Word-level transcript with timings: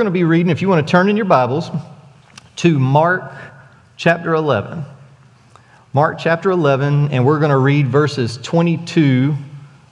going 0.00 0.06
to 0.06 0.18
be 0.18 0.24
reading, 0.24 0.48
if 0.48 0.62
you 0.62 0.68
want 0.70 0.86
to 0.86 0.90
turn 0.90 1.10
in 1.10 1.16
your 1.18 1.26
Bibles, 1.26 1.70
to 2.56 2.78
Mark 2.78 3.34
chapter 3.98 4.32
11. 4.32 4.82
Mark 5.92 6.16
chapter 6.18 6.50
11, 6.50 7.10
and 7.12 7.26
we're 7.26 7.38
going 7.38 7.50
to 7.50 7.58
read 7.58 7.86
verses 7.86 8.38
22 8.38 9.34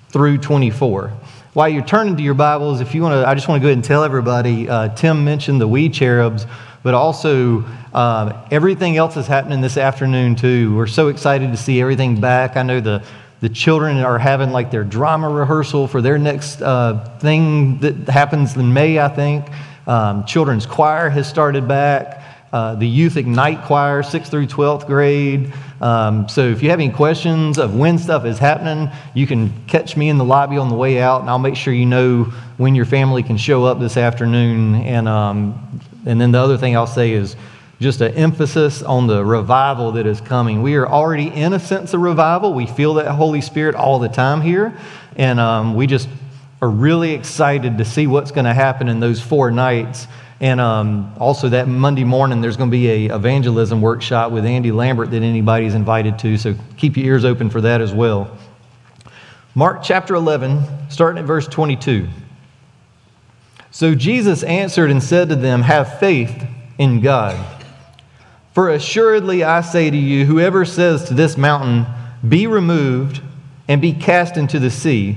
through 0.08 0.38
24. 0.38 1.12
While 1.52 1.68
you're 1.68 1.84
turning 1.84 2.16
to 2.16 2.22
your 2.22 2.32
Bibles, 2.32 2.80
if 2.80 2.94
you 2.94 3.02
want 3.02 3.22
to, 3.22 3.28
I 3.28 3.34
just 3.34 3.48
want 3.48 3.60
to 3.60 3.62
go 3.62 3.68
ahead 3.68 3.76
and 3.76 3.84
tell 3.84 4.02
everybody 4.02 4.66
uh, 4.66 4.88
Tim 4.94 5.26
mentioned 5.26 5.60
the 5.60 5.68
wee 5.68 5.90
cherubs, 5.90 6.46
but 6.82 6.94
also 6.94 7.66
uh, 7.92 8.48
everything 8.50 8.96
else 8.96 9.14
is 9.18 9.26
happening 9.26 9.60
this 9.60 9.76
afternoon, 9.76 10.36
too. 10.36 10.74
We're 10.74 10.86
so 10.86 11.08
excited 11.08 11.50
to 11.50 11.58
see 11.58 11.82
everything 11.82 12.18
back. 12.18 12.56
I 12.56 12.62
know 12.62 12.80
the 12.80 13.04
the 13.40 13.48
children 13.50 13.98
are 13.98 14.18
having 14.18 14.50
like 14.52 14.70
their 14.70 14.84
drama 14.84 15.28
rehearsal 15.28 15.86
for 15.86 16.00
their 16.00 16.18
next 16.18 16.62
uh, 16.62 17.18
thing 17.20 17.78
that 17.80 18.08
happens 18.08 18.56
in 18.56 18.72
May, 18.72 18.98
I 18.98 19.08
think. 19.08 19.44
Um, 19.88 20.24
children's 20.26 20.66
choir 20.66 21.08
has 21.08 21.28
started 21.28 21.66
back. 21.66 22.22
Uh, 22.52 22.76
the 22.76 22.86
youth 22.86 23.16
ignite 23.16 23.62
choir, 23.64 24.02
6th 24.02 24.28
through 24.28 24.46
12th 24.46 24.86
grade. 24.86 25.52
Um, 25.80 26.28
so 26.28 26.42
if 26.48 26.62
you 26.62 26.70
have 26.70 26.78
any 26.78 26.90
questions 26.90 27.58
of 27.58 27.74
when 27.74 27.98
stuff 27.98 28.24
is 28.24 28.38
happening, 28.38 28.90
you 29.14 29.26
can 29.26 29.52
catch 29.66 29.96
me 29.96 30.08
in 30.08 30.16
the 30.18 30.24
lobby 30.24 30.56
on 30.56 30.68
the 30.68 30.74
way 30.76 31.00
out, 31.00 31.22
and 31.22 31.28
I'll 31.28 31.38
make 31.38 31.56
sure 31.56 31.74
you 31.74 31.86
know 31.86 32.24
when 32.56 32.74
your 32.74 32.84
family 32.84 33.22
can 33.22 33.36
show 33.36 33.64
up 33.64 33.80
this 33.80 33.96
afternoon. 33.96 34.76
And 34.76 35.08
um, 35.08 35.80
and 36.06 36.20
then 36.20 36.32
the 36.32 36.38
other 36.38 36.56
thing 36.56 36.76
I'll 36.76 36.86
say 36.86 37.12
is 37.12 37.36
just 37.80 38.00
an 38.00 38.14
emphasis 38.14 38.82
on 38.82 39.06
the 39.06 39.24
revival 39.24 39.92
that 39.92 40.06
is 40.06 40.20
coming. 40.20 40.62
We 40.62 40.74
are 40.76 40.88
already 40.88 41.28
in 41.28 41.52
a 41.52 41.60
sense 41.60 41.94
of 41.94 42.00
revival. 42.00 42.54
We 42.54 42.66
feel 42.66 42.94
that 42.94 43.08
Holy 43.08 43.40
Spirit 43.40 43.74
all 43.74 43.98
the 43.98 44.08
time 44.08 44.40
here. 44.40 44.76
And 45.16 45.38
um, 45.38 45.74
we 45.74 45.86
just 45.86 46.08
are 46.60 46.68
really 46.68 47.12
excited 47.12 47.78
to 47.78 47.84
see 47.84 48.06
what's 48.06 48.30
going 48.30 48.44
to 48.44 48.54
happen 48.54 48.88
in 48.88 49.00
those 49.00 49.20
four 49.20 49.50
nights. 49.50 50.06
And 50.40 50.60
um, 50.60 51.12
also 51.18 51.48
that 51.48 51.68
Monday 51.68 52.04
morning, 52.04 52.40
there's 52.40 52.56
going 52.56 52.70
to 52.70 52.76
be 52.76 53.08
a 53.08 53.14
evangelism 53.14 53.80
workshop 53.80 54.32
with 54.32 54.44
Andy 54.44 54.72
Lambert 54.72 55.10
that 55.10 55.22
anybody's 55.22 55.74
invited 55.74 56.18
to. 56.20 56.36
So 56.36 56.54
keep 56.76 56.96
your 56.96 57.06
ears 57.06 57.24
open 57.24 57.50
for 57.50 57.60
that 57.60 57.80
as 57.80 57.92
well. 57.92 58.36
Mark 59.54 59.82
chapter 59.82 60.14
11, 60.14 60.90
starting 60.90 61.18
at 61.18 61.26
verse 61.26 61.48
22. 61.48 62.08
So 63.70 63.94
Jesus 63.94 64.42
answered 64.42 64.90
and 64.90 65.02
said 65.02 65.28
to 65.28 65.36
them, 65.36 65.62
Have 65.62 65.98
faith 65.98 66.46
in 66.78 67.00
God. 67.00 67.36
For 68.52 68.70
assuredly 68.70 69.44
I 69.44 69.60
say 69.60 69.90
to 69.90 69.96
you, 69.96 70.24
whoever 70.24 70.64
says 70.64 71.04
to 71.04 71.14
this 71.14 71.36
mountain, 71.36 71.86
Be 72.28 72.46
removed 72.46 73.20
and 73.68 73.80
be 73.80 73.92
cast 73.92 74.36
into 74.36 74.58
the 74.58 74.70
sea, 74.70 75.16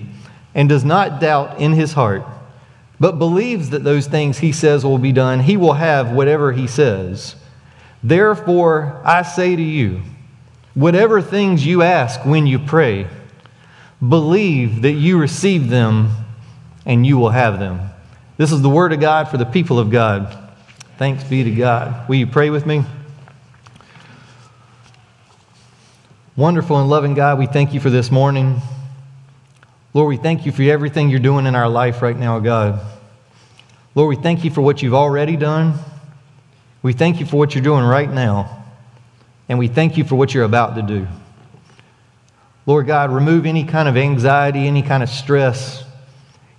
and 0.53 0.67
does 0.67 0.83
not 0.83 1.19
doubt 1.19 1.59
in 1.59 1.73
his 1.73 1.93
heart, 1.93 2.23
but 2.99 3.17
believes 3.17 3.69
that 3.71 3.83
those 3.83 4.07
things 4.07 4.39
he 4.39 4.51
says 4.51 4.83
will 4.83 4.97
be 4.97 5.11
done, 5.11 5.39
he 5.39 5.57
will 5.57 5.73
have 5.73 6.11
whatever 6.11 6.51
he 6.51 6.67
says. 6.67 7.35
Therefore, 8.03 9.01
I 9.03 9.21
say 9.21 9.55
to 9.55 9.61
you, 9.61 10.01
whatever 10.73 11.21
things 11.21 11.65
you 11.65 11.81
ask 11.81 12.25
when 12.25 12.47
you 12.47 12.59
pray, 12.59 13.07
believe 14.07 14.81
that 14.81 14.93
you 14.93 15.17
receive 15.17 15.69
them 15.69 16.11
and 16.85 17.05
you 17.05 17.17
will 17.17 17.29
have 17.29 17.59
them. 17.59 17.89
This 18.37 18.51
is 18.51 18.61
the 18.61 18.69
word 18.69 18.91
of 18.93 18.99
God 18.99 19.29
for 19.29 19.37
the 19.37 19.45
people 19.45 19.77
of 19.77 19.91
God. 19.91 20.37
Thanks 20.97 21.23
be 21.23 21.43
to 21.43 21.51
God. 21.51 22.07
Will 22.09 22.15
you 22.15 22.27
pray 22.27 22.49
with 22.49 22.65
me? 22.65 22.83
Wonderful 26.35 26.79
and 26.79 26.89
loving 26.89 27.13
God, 27.13 27.37
we 27.37 27.45
thank 27.45 27.73
you 27.73 27.79
for 27.79 27.89
this 27.89 28.09
morning. 28.09 28.61
Lord, 29.93 30.07
we 30.07 30.17
thank 30.17 30.45
you 30.45 30.53
for 30.53 30.63
everything 30.63 31.09
you're 31.09 31.19
doing 31.19 31.45
in 31.45 31.55
our 31.55 31.67
life 31.67 32.01
right 32.01 32.15
now, 32.15 32.39
God. 32.39 32.79
Lord, 33.93 34.15
we 34.15 34.21
thank 34.21 34.45
you 34.45 34.51
for 34.51 34.61
what 34.61 34.81
you've 34.81 34.93
already 34.93 35.35
done. 35.35 35.73
We 36.81 36.93
thank 36.93 37.19
you 37.19 37.25
for 37.25 37.35
what 37.35 37.53
you're 37.53 37.63
doing 37.63 37.83
right 37.83 38.09
now. 38.09 38.63
And 39.49 39.59
we 39.59 39.67
thank 39.67 39.97
you 39.97 40.05
for 40.05 40.15
what 40.15 40.33
you're 40.33 40.45
about 40.45 40.75
to 40.75 40.81
do. 40.81 41.07
Lord 42.65 42.87
God, 42.87 43.11
remove 43.11 43.45
any 43.45 43.65
kind 43.65 43.89
of 43.89 43.97
anxiety, 43.97 44.65
any 44.65 44.81
kind 44.81 45.03
of 45.03 45.09
stress, 45.09 45.83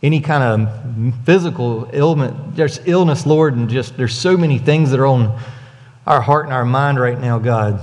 any 0.03 0.21
kind 0.21 0.69
of 0.69 1.25
physical 1.25 1.89
ailment. 1.95 2.55
There's 2.55 2.81
illness, 2.87 3.25
Lord, 3.25 3.57
and 3.57 3.71
just 3.71 3.97
there's 3.97 4.15
so 4.15 4.37
many 4.37 4.59
things 4.59 4.91
that 4.91 5.01
are 5.01 5.07
on 5.07 5.41
our 6.07 6.21
heart 6.21 6.45
and 6.45 6.53
our 6.53 6.67
mind 6.67 7.01
right 7.01 7.19
now, 7.19 7.39
God. 7.39 7.81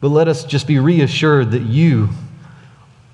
But 0.00 0.08
let 0.08 0.28
us 0.28 0.44
just 0.44 0.66
be 0.66 0.78
reassured 0.78 1.52
that 1.52 1.62
you 1.62 2.10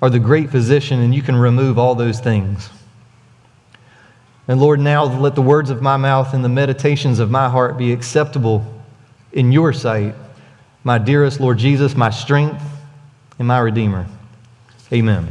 are 0.01 0.09
the 0.09 0.19
great 0.19 0.49
physician 0.49 0.99
and 0.99 1.13
you 1.13 1.21
can 1.21 1.35
remove 1.35 1.77
all 1.79 1.95
those 1.95 2.19
things. 2.19 2.69
And 4.47 4.61
Lord, 4.61 4.79
now 4.79 5.03
let 5.03 5.35
the 5.35 5.41
words 5.41 5.69
of 5.69 5.81
my 5.81 5.97
mouth 5.97 6.33
and 6.33 6.43
the 6.43 6.49
meditations 6.49 7.19
of 7.19 7.29
my 7.29 7.49
heart 7.49 7.77
be 7.77 7.91
acceptable 7.91 8.65
in 9.33 9.51
your 9.51 9.73
sight, 9.73 10.15
my 10.83 10.97
dearest 10.97 11.39
Lord 11.39 11.57
Jesus, 11.57 11.95
my 11.95 12.09
strength 12.09 12.63
and 13.39 13.47
my 13.47 13.59
Redeemer. 13.59 14.07
Amen. 14.93 15.27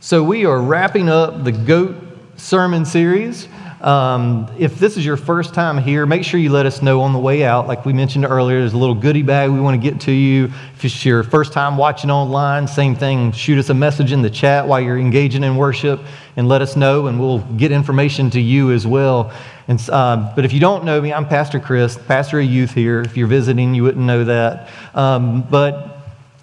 So 0.00 0.22
we 0.22 0.44
are 0.44 0.60
wrapping 0.60 1.08
up 1.08 1.44
the 1.44 1.52
GOAT 1.52 1.96
sermon 2.36 2.84
series. 2.84 3.48
Um, 3.80 4.46
if 4.58 4.78
this 4.78 4.98
is 4.98 5.06
your 5.06 5.16
first 5.16 5.54
time 5.54 5.78
here, 5.78 6.04
make 6.04 6.22
sure 6.22 6.38
you 6.38 6.50
let 6.50 6.66
us 6.66 6.82
know 6.82 7.00
on 7.00 7.14
the 7.14 7.18
way 7.18 7.44
out. 7.44 7.66
Like 7.66 7.86
we 7.86 7.94
mentioned 7.94 8.26
earlier, 8.26 8.60
there's 8.60 8.74
a 8.74 8.78
little 8.78 8.94
goodie 8.94 9.22
bag 9.22 9.50
we 9.50 9.58
want 9.58 9.80
to 9.80 9.90
get 9.90 10.02
to 10.02 10.12
you. 10.12 10.52
If 10.74 10.84
it's 10.84 11.04
your 11.04 11.22
first 11.22 11.54
time 11.54 11.78
watching 11.78 12.10
online, 12.10 12.68
same 12.68 12.94
thing. 12.94 13.32
Shoot 13.32 13.58
us 13.58 13.70
a 13.70 13.74
message 13.74 14.12
in 14.12 14.20
the 14.20 14.28
chat 14.28 14.68
while 14.68 14.80
you're 14.80 14.98
engaging 14.98 15.44
in 15.44 15.56
worship 15.56 16.00
and 16.36 16.46
let 16.46 16.60
us 16.60 16.76
know, 16.76 17.06
and 17.06 17.18
we'll 17.18 17.38
get 17.56 17.72
information 17.72 18.28
to 18.30 18.40
you 18.40 18.70
as 18.70 18.86
well. 18.86 19.32
And, 19.66 19.80
uh, 19.88 20.32
but 20.36 20.44
if 20.44 20.52
you 20.52 20.60
don't 20.60 20.84
know 20.84 21.00
me, 21.00 21.12
I'm 21.12 21.26
Pastor 21.26 21.58
Chris, 21.58 21.96
pastor 21.96 22.38
of 22.38 22.46
youth 22.46 22.74
here. 22.74 23.00
If 23.00 23.16
you're 23.16 23.28
visiting, 23.28 23.74
you 23.74 23.82
wouldn't 23.82 24.04
know 24.04 24.24
that. 24.24 24.68
Um, 24.94 25.42
but 25.42 26.00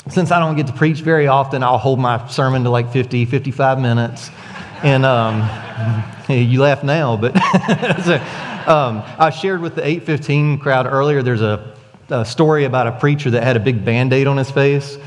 since 0.09 0.31
I 0.31 0.40
don't 0.40 0.56
get 0.56 0.66
to 0.68 0.74
preach 0.74 1.02
very 1.02 1.28
often, 1.28 1.62
I'll 1.62 1.78
hold 1.78 2.00
my 2.00 2.28
sermon 2.30 2.64
to 2.64 2.72
like 2.72 2.92
50, 2.92 3.25
55 3.25 3.80
minutes. 3.80 4.31
And 4.81 5.06
um, 5.06 5.42
you 6.34 6.62
laugh 6.62 6.84
now, 6.84 7.16
but 7.16 7.34
so, 8.04 8.16
um, 8.68 9.02
I 9.18 9.30
shared 9.30 9.62
with 9.62 9.76
the 9.76 9.86
815 9.86 10.60
crowd 10.60 10.86
earlier, 10.86 11.24
there's 11.24 11.42
a, 11.42 11.74
a 12.10 12.26
story 12.26 12.66
about 12.66 12.88
a 12.88 12.92
preacher 12.94 13.32
that 13.32 13.44
had 13.44 13.56
a 13.56 13.62
big 13.62 13.86
band 13.86 14.12
aid 14.12 14.28
on 14.28 14.38
his 14.38 14.52
face. 14.52 14.98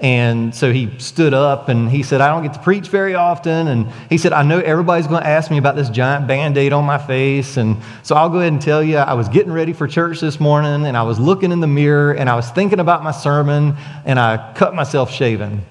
And 0.00 0.52
so 0.52 0.72
he 0.72 0.98
stood 0.98 1.32
up 1.32 1.68
and 1.68 1.88
he 1.88 2.02
said, 2.02 2.20
I 2.20 2.28
don't 2.28 2.42
get 2.42 2.54
to 2.54 2.58
preach 2.58 2.88
very 2.88 3.14
often. 3.14 3.68
And 3.68 3.86
he 4.10 4.18
said, 4.18 4.32
I 4.32 4.42
know 4.42 4.58
everybody's 4.58 5.06
going 5.06 5.22
to 5.22 5.28
ask 5.28 5.50
me 5.50 5.58
about 5.58 5.76
this 5.76 5.88
giant 5.88 6.26
band 6.26 6.58
aid 6.58 6.72
on 6.72 6.84
my 6.84 6.98
face. 6.98 7.56
And 7.56 7.76
so 8.02 8.16
I'll 8.16 8.28
go 8.28 8.40
ahead 8.40 8.52
and 8.52 8.60
tell 8.60 8.82
you, 8.82 8.96
I 8.96 9.14
was 9.14 9.28
getting 9.28 9.52
ready 9.52 9.72
for 9.72 9.86
church 9.86 10.20
this 10.20 10.40
morning 10.40 10.86
and 10.86 10.96
I 10.96 11.04
was 11.04 11.20
looking 11.20 11.52
in 11.52 11.60
the 11.60 11.68
mirror 11.68 12.12
and 12.12 12.28
I 12.28 12.34
was 12.34 12.50
thinking 12.50 12.80
about 12.80 13.04
my 13.04 13.12
sermon 13.12 13.76
and 14.04 14.18
I 14.18 14.52
cut 14.54 14.74
myself 14.74 15.12
shaving. 15.12 15.64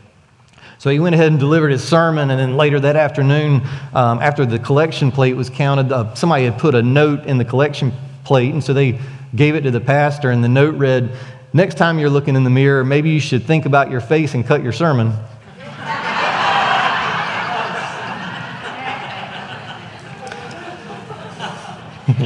So 0.83 0.89
he 0.89 0.99
went 0.99 1.15
ahead 1.15 1.27
and 1.27 1.39
delivered 1.39 1.71
his 1.71 1.81
sermon, 1.81 2.29
and 2.29 2.37
then 2.37 2.57
later 2.57 2.77
that 2.77 2.97
afternoon, 2.97 3.61
um, 3.93 4.19
after 4.19 4.45
the 4.45 4.59
collection 4.59 5.13
plate 5.13 5.33
was 5.33 5.49
counted, 5.49 5.93
uh, 5.93 6.13
somebody 6.13 6.43
had 6.43 6.57
put 6.57 6.75
a 6.75 6.83
note 6.83 7.23
in 7.23 7.37
the 7.37 7.45
collection 7.45 7.93
plate, 8.25 8.51
and 8.51 8.61
so 8.61 8.73
they 8.73 8.99
gave 9.33 9.55
it 9.55 9.61
to 9.61 9.71
the 9.71 9.79
pastor, 9.79 10.29
and 10.29 10.43
the 10.43 10.49
note 10.49 10.75
read, 10.75 11.09
Next 11.53 11.75
time 11.75 11.99
you're 11.99 12.09
looking 12.09 12.35
in 12.35 12.43
the 12.43 12.49
mirror, 12.49 12.83
maybe 12.83 13.11
you 13.11 13.21
should 13.21 13.45
think 13.45 13.65
about 13.65 13.91
your 13.91 14.01
face 14.01 14.33
and 14.33 14.45
cut 14.45 14.61
your 14.61 14.73
sermon. 14.73 15.13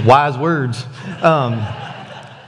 Wise 0.03 0.35
words. 0.35 0.83
Um, 1.21 1.63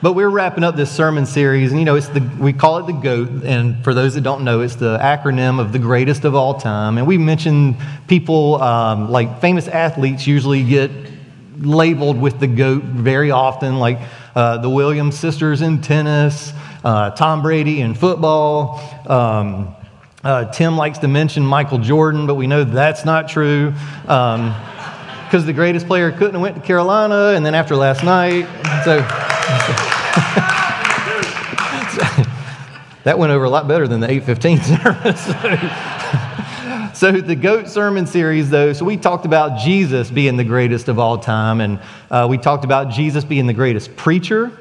but 0.01 0.13
we're 0.13 0.29
wrapping 0.29 0.63
up 0.63 0.77
this 0.77 0.89
sermon 0.89 1.25
series, 1.25 1.71
and 1.71 1.79
you 1.79 1.85
know, 1.85 1.95
it's 1.95 2.07
the, 2.07 2.21
we 2.39 2.53
call 2.53 2.77
it 2.77 2.85
the 2.87 2.93
GOAT, 2.93 3.43
and 3.43 3.83
for 3.83 3.93
those 3.93 4.15
that 4.15 4.21
don't 4.21 4.45
know, 4.45 4.61
it's 4.61 4.75
the 4.75 4.97
acronym 4.97 5.59
of 5.59 5.73
the 5.73 5.79
greatest 5.79 6.23
of 6.23 6.35
all 6.35 6.57
time. 6.57 6.97
And 6.97 7.05
we 7.05 7.17
mention 7.17 7.75
people 8.07 8.61
um, 8.61 9.11
like 9.11 9.41
famous 9.41 9.67
athletes 9.67 10.25
usually 10.25 10.63
get 10.63 10.89
labeled 11.57 12.19
with 12.19 12.39
the 12.39 12.47
GOAT 12.47 12.83
very 12.83 13.31
often, 13.31 13.79
like 13.79 13.99
uh, 14.35 14.59
the 14.59 14.69
Williams 14.69 15.19
sisters 15.19 15.61
in 15.61 15.81
tennis, 15.81 16.53
uh, 16.85 17.09
Tom 17.11 17.41
Brady 17.41 17.81
in 17.81 17.93
football. 17.93 18.81
Um, 19.05 19.75
uh, 20.23 20.45
Tim 20.51 20.77
likes 20.77 20.99
to 20.99 21.09
mention 21.09 21.45
Michael 21.45 21.79
Jordan, 21.79 22.25
but 22.25 22.35
we 22.35 22.47
know 22.47 22.63
that's 22.63 23.03
not 23.03 23.27
true. 23.27 23.73
Um, 24.07 24.55
because 25.25 25.45
the 25.45 25.53
greatest 25.53 25.85
player 25.85 26.11
couldn't 26.11 26.33
have 26.33 26.41
went 26.41 26.55
to 26.55 26.61
Carolina, 26.61 27.33
and 27.35 27.45
then 27.45 27.53
after 27.53 27.75
last 27.75 28.03
night, 28.03 28.47
so 28.83 29.05
that 33.03 33.17
went 33.17 33.31
over 33.31 33.45
a 33.45 33.49
lot 33.49 33.67
better 33.67 33.87
than 33.87 33.99
the 33.99 34.07
815 34.09 34.61
service. 34.61 35.25
so, 36.99 37.11
the 37.11 37.35
GOAT 37.35 37.67
sermon 37.67 38.05
series, 38.05 38.51
though, 38.51 38.73
so 38.73 38.85
we 38.85 38.97
talked 38.97 39.25
about 39.25 39.57
Jesus 39.59 40.11
being 40.11 40.37
the 40.37 40.43
greatest 40.43 40.87
of 40.87 40.99
all 40.99 41.17
time, 41.17 41.61
and 41.61 41.79
uh, 42.11 42.27
we 42.29 42.37
talked 42.37 42.63
about 42.63 42.91
Jesus 42.91 43.23
being 43.23 43.47
the 43.47 43.53
greatest 43.53 43.95
preacher. 43.95 44.51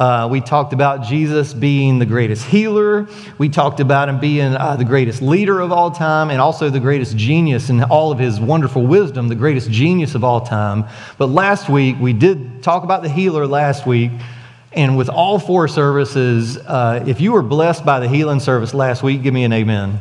Uh, 0.00 0.26
we 0.30 0.40
talked 0.40 0.72
about 0.72 1.02
Jesus 1.02 1.52
being 1.52 1.98
the 1.98 2.06
greatest 2.06 2.46
healer. 2.46 3.06
We 3.36 3.50
talked 3.50 3.80
about 3.80 4.08
him 4.08 4.18
being 4.18 4.56
uh, 4.56 4.76
the 4.76 4.84
greatest 4.86 5.20
leader 5.20 5.60
of 5.60 5.72
all 5.72 5.90
time 5.90 6.30
and 6.30 6.40
also 6.40 6.70
the 6.70 6.80
greatest 6.80 7.18
genius 7.18 7.68
in 7.68 7.82
all 7.82 8.10
of 8.10 8.18
his 8.18 8.40
wonderful 8.40 8.86
wisdom, 8.86 9.28
the 9.28 9.34
greatest 9.34 9.70
genius 9.70 10.14
of 10.14 10.24
all 10.24 10.40
time. 10.40 10.86
But 11.18 11.26
last 11.26 11.68
week, 11.68 11.96
we 12.00 12.14
did 12.14 12.62
talk 12.62 12.82
about 12.82 13.02
the 13.02 13.10
healer 13.10 13.46
last 13.46 13.86
week. 13.86 14.10
And 14.72 14.96
with 14.96 15.10
all 15.10 15.38
four 15.38 15.68
services, 15.68 16.56
uh, 16.56 17.04
if 17.06 17.20
you 17.20 17.32
were 17.32 17.42
blessed 17.42 17.84
by 17.84 18.00
the 18.00 18.08
healing 18.08 18.40
service 18.40 18.72
last 18.72 19.02
week, 19.02 19.22
give 19.22 19.34
me 19.34 19.44
an 19.44 19.52
amen. 19.52 20.00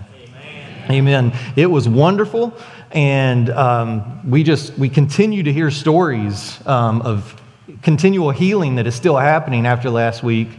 Amen. 0.89 1.33
It 1.57 1.65
was 1.65 1.89
wonderful. 1.89 2.57
And 2.91 3.49
um, 3.49 4.29
we 4.31 4.43
just, 4.43 4.77
we 4.77 4.87
continue 4.87 5.43
to 5.43 5.51
hear 5.51 5.69
stories 5.69 6.65
um, 6.65 7.01
of 7.01 7.38
continual 7.81 8.31
healing 8.31 8.75
that 8.75 8.87
is 8.87 8.95
still 8.95 9.17
happening 9.17 9.65
after 9.65 9.89
last 9.89 10.23
week. 10.23 10.49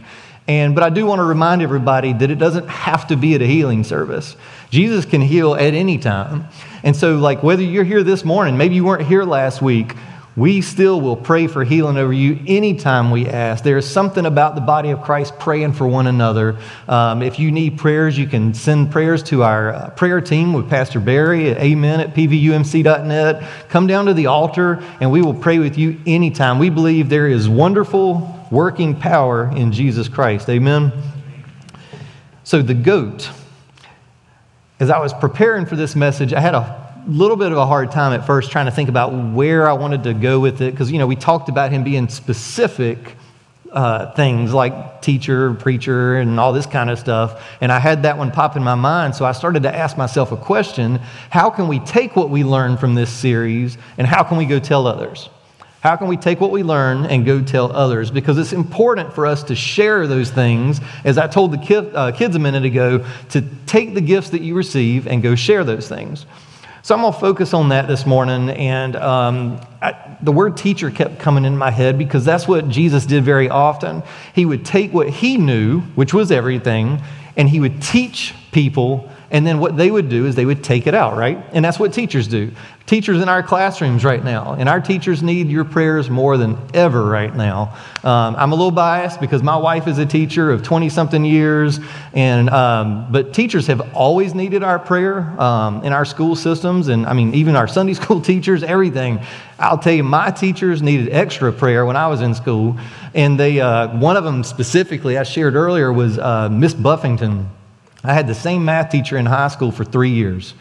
And, 0.47 0.73
but 0.75 0.83
I 0.83 0.89
do 0.89 1.05
want 1.05 1.19
to 1.19 1.23
remind 1.23 1.61
everybody 1.61 2.13
that 2.13 2.31
it 2.31 2.39
doesn't 2.39 2.67
have 2.67 3.07
to 3.07 3.15
be 3.15 3.35
at 3.35 3.41
a 3.41 3.45
healing 3.45 3.83
service. 3.83 4.35
Jesus 4.69 5.05
can 5.05 5.21
heal 5.21 5.53
at 5.53 5.73
any 5.73 5.97
time. 5.97 6.45
And 6.83 6.95
so, 6.95 7.17
like, 7.17 7.43
whether 7.43 7.61
you're 7.61 7.83
here 7.83 8.03
this 8.03 8.25
morning, 8.25 8.57
maybe 8.57 8.75
you 8.75 8.83
weren't 8.83 9.07
here 9.07 9.23
last 9.23 9.61
week, 9.61 9.95
we 10.35 10.61
still 10.61 11.01
will 11.01 11.17
pray 11.17 11.47
for 11.47 11.65
healing 11.65 11.97
over 11.97 12.13
you 12.13 12.39
anytime 12.47 13.11
we 13.11 13.27
ask. 13.27 13.63
There 13.63 13.77
is 13.77 13.89
something 13.89 14.25
about 14.25 14.55
the 14.55 14.61
body 14.61 14.91
of 14.91 15.01
Christ 15.01 15.37
praying 15.39 15.73
for 15.73 15.85
one 15.87 16.07
another. 16.07 16.57
Um, 16.87 17.21
if 17.21 17.37
you 17.37 17.51
need 17.51 17.77
prayers, 17.77 18.17
you 18.17 18.27
can 18.27 18.53
send 18.53 18.91
prayers 18.91 19.23
to 19.23 19.43
our 19.43 19.73
uh, 19.73 19.89
prayer 19.89 20.21
team 20.21 20.53
with 20.53 20.69
Pastor 20.69 21.01
Barry 21.01 21.49
at 21.49 21.57
amen 21.57 21.99
at 21.99 22.13
pvumc.net. 22.13 23.43
Come 23.67 23.87
down 23.87 24.05
to 24.05 24.13
the 24.13 24.27
altar 24.27 24.81
and 25.01 25.11
we 25.11 25.21
will 25.21 25.33
pray 25.33 25.59
with 25.59 25.77
you 25.77 25.99
anytime. 26.07 26.59
We 26.59 26.69
believe 26.69 27.09
there 27.09 27.27
is 27.27 27.49
wonderful 27.49 28.47
working 28.51 28.95
power 28.95 29.51
in 29.53 29.73
Jesus 29.73 30.07
Christ. 30.07 30.49
Amen. 30.49 30.93
So, 32.45 32.61
the 32.61 32.73
goat, 32.73 33.29
as 34.79 34.89
I 34.89 34.99
was 34.99 35.13
preparing 35.13 35.65
for 35.65 35.75
this 35.75 35.95
message, 35.95 36.33
I 36.33 36.39
had 36.39 36.55
a 36.55 36.80
little 37.07 37.37
bit 37.37 37.51
of 37.51 37.57
a 37.57 37.65
hard 37.65 37.91
time 37.91 38.13
at 38.13 38.25
first 38.25 38.51
trying 38.51 38.65
to 38.65 38.71
think 38.71 38.89
about 38.89 39.13
where 39.13 39.69
I 39.69 39.73
wanted 39.73 40.03
to 40.03 40.13
go 40.13 40.39
with 40.39 40.61
it 40.61 40.71
because, 40.71 40.91
you 40.91 40.99
know, 40.99 41.07
we 41.07 41.15
talked 41.15 41.49
about 41.49 41.71
him 41.71 41.83
being 41.83 42.09
specific 42.09 43.15
uh, 43.71 44.11
things 44.13 44.53
like 44.53 45.01
teacher, 45.01 45.53
preacher, 45.53 46.17
and 46.17 46.39
all 46.39 46.51
this 46.51 46.65
kind 46.65 46.89
of 46.89 46.99
stuff. 46.99 47.41
And 47.61 47.71
I 47.71 47.79
had 47.79 48.03
that 48.03 48.17
one 48.17 48.31
pop 48.31 48.57
in 48.57 48.63
my 48.63 48.75
mind. 48.75 49.15
So 49.15 49.25
I 49.25 49.31
started 49.31 49.63
to 49.63 49.73
ask 49.73 49.97
myself 49.97 50.31
a 50.31 50.37
question 50.37 50.99
How 51.29 51.49
can 51.49 51.67
we 51.67 51.79
take 51.79 52.15
what 52.15 52.29
we 52.29 52.43
learned 52.43 52.79
from 52.79 52.95
this 52.95 53.09
series 53.09 53.77
and 53.97 54.05
how 54.05 54.23
can 54.23 54.37
we 54.37 54.45
go 54.45 54.59
tell 54.59 54.87
others? 54.87 55.29
How 55.81 55.95
can 55.95 56.07
we 56.07 56.17
take 56.17 56.39
what 56.39 56.51
we 56.51 56.61
learn 56.61 57.05
and 57.05 57.25
go 57.25 57.41
tell 57.41 57.71
others? 57.71 58.11
Because 58.11 58.37
it's 58.37 58.53
important 58.53 59.13
for 59.13 59.25
us 59.25 59.41
to 59.43 59.55
share 59.55 60.05
those 60.05 60.29
things. 60.29 60.79
As 61.03 61.17
I 61.17 61.25
told 61.25 61.53
the 61.53 61.91
uh, 61.95 62.11
kids 62.11 62.35
a 62.35 62.39
minute 62.39 62.65
ago, 62.65 63.03
to 63.29 63.41
take 63.65 63.95
the 63.95 64.01
gifts 64.01 64.29
that 64.29 64.41
you 64.41 64.53
receive 64.53 65.07
and 65.07 65.23
go 65.23 65.33
share 65.33 65.63
those 65.63 65.87
things. 65.87 66.27
So 66.83 66.95
I'm 66.95 67.01
going 67.01 67.13
to 67.13 67.19
focus 67.19 67.53
on 67.53 67.69
that 67.69 67.87
this 67.87 68.07
morning. 68.07 68.49
And 68.49 68.95
um, 68.95 69.61
I, 69.83 70.17
the 70.21 70.31
word 70.31 70.57
teacher 70.57 70.89
kept 70.89 71.19
coming 71.19 71.45
in 71.45 71.55
my 71.55 71.69
head 71.69 71.97
because 71.97 72.25
that's 72.25 72.47
what 72.47 72.69
Jesus 72.69 73.05
did 73.05 73.23
very 73.23 73.49
often. 73.49 74.01
He 74.33 74.45
would 74.45 74.65
take 74.65 74.91
what 74.91 75.07
he 75.09 75.37
knew, 75.37 75.81
which 75.93 76.11
was 76.11 76.31
everything, 76.31 76.99
and 77.37 77.47
he 77.47 77.59
would 77.59 77.83
teach 77.83 78.33
people 78.51 79.10
and 79.31 79.47
then 79.47 79.59
what 79.59 79.77
they 79.77 79.89
would 79.89 80.09
do 80.09 80.25
is 80.25 80.35
they 80.35 80.45
would 80.45 80.61
take 80.61 80.87
it 80.87 80.93
out, 80.93 81.15
right? 81.15 81.41
And 81.53 81.63
that's 81.63 81.79
what 81.79 81.93
teachers 81.93 82.27
do. 82.27 82.51
Teachers 82.85 83.21
in 83.21 83.29
our 83.29 83.41
classrooms 83.41 84.03
right 84.03 84.21
now, 84.21 84.53
and 84.53 84.67
our 84.67 84.81
teachers 84.81 85.23
need 85.23 85.47
your 85.47 85.63
prayers 85.63 86.09
more 86.09 86.35
than 86.35 86.57
ever 86.73 87.05
right 87.05 87.33
now. 87.33 87.77
Um, 88.03 88.35
I'm 88.35 88.51
a 88.51 88.55
little 88.55 88.71
biased 88.71 89.21
because 89.21 89.41
my 89.41 89.55
wife 89.55 89.87
is 89.87 89.97
a 89.99 90.05
teacher 90.05 90.51
of 90.51 90.63
20 90.63 90.89
something 90.89 91.23
years, 91.23 91.79
and 92.11 92.49
um, 92.49 93.09
but 93.09 93.33
teachers 93.33 93.67
have 93.67 93.95
always 93.95 94.35
needed 94.35 94.63
our 94.63 94.77
prayer 94.77 95.19
um, 95.39 95.81
in 95.85 95.93
our 95.93 96.03
school 96.03 96.35
systems, 96.35 96.89
and 96.89 97.05
I 97.05 97.13
mean 97.13 97.33
even 97.33 97.55
our 97.55 97.67
Sunday 97.67 97.93
school 98.01 98.19
teachers, 98.19 98.63
everything. 98.63 99.21
I'll 99.57 99.77
tell 99.77 99.93
you, 99.93 100.03
my 100.03 100.31
teachers 100.31 100.81
needed 100.81 101.13
extra 101.13 101.53
prayer 101.53 101.85
when 101.85 101.95
I 101.95 102.07
was 102.07 102.19
in 102.19 102.35
school, 102.35 102.77
and 103.13 103.39
they 103.39 103.61
uh, 103.61 103.97
one 103.97 104.17
of 104.17 104.25
them 104.25 104.43
specifically 104.43 105.17
I 105.17 105.23
shared 105.23 105.55
earlier 105.55 105.93
was 105.93 106.19
uh, 106.19 106.49
Miss 106.49 106.73
Buffington. 106.73 107.49
I 108.03 108.13
had 108.13 108.27
the 108.27 108.35
same 108.35 108.65
math 108.65 108.89
teacher 108.89 109.17
in 109.17 109.25
high 109.25 109.49
school 109.49 109.71
for 109.71 109.83
three 109.83 110.09
years. 110.09 110.53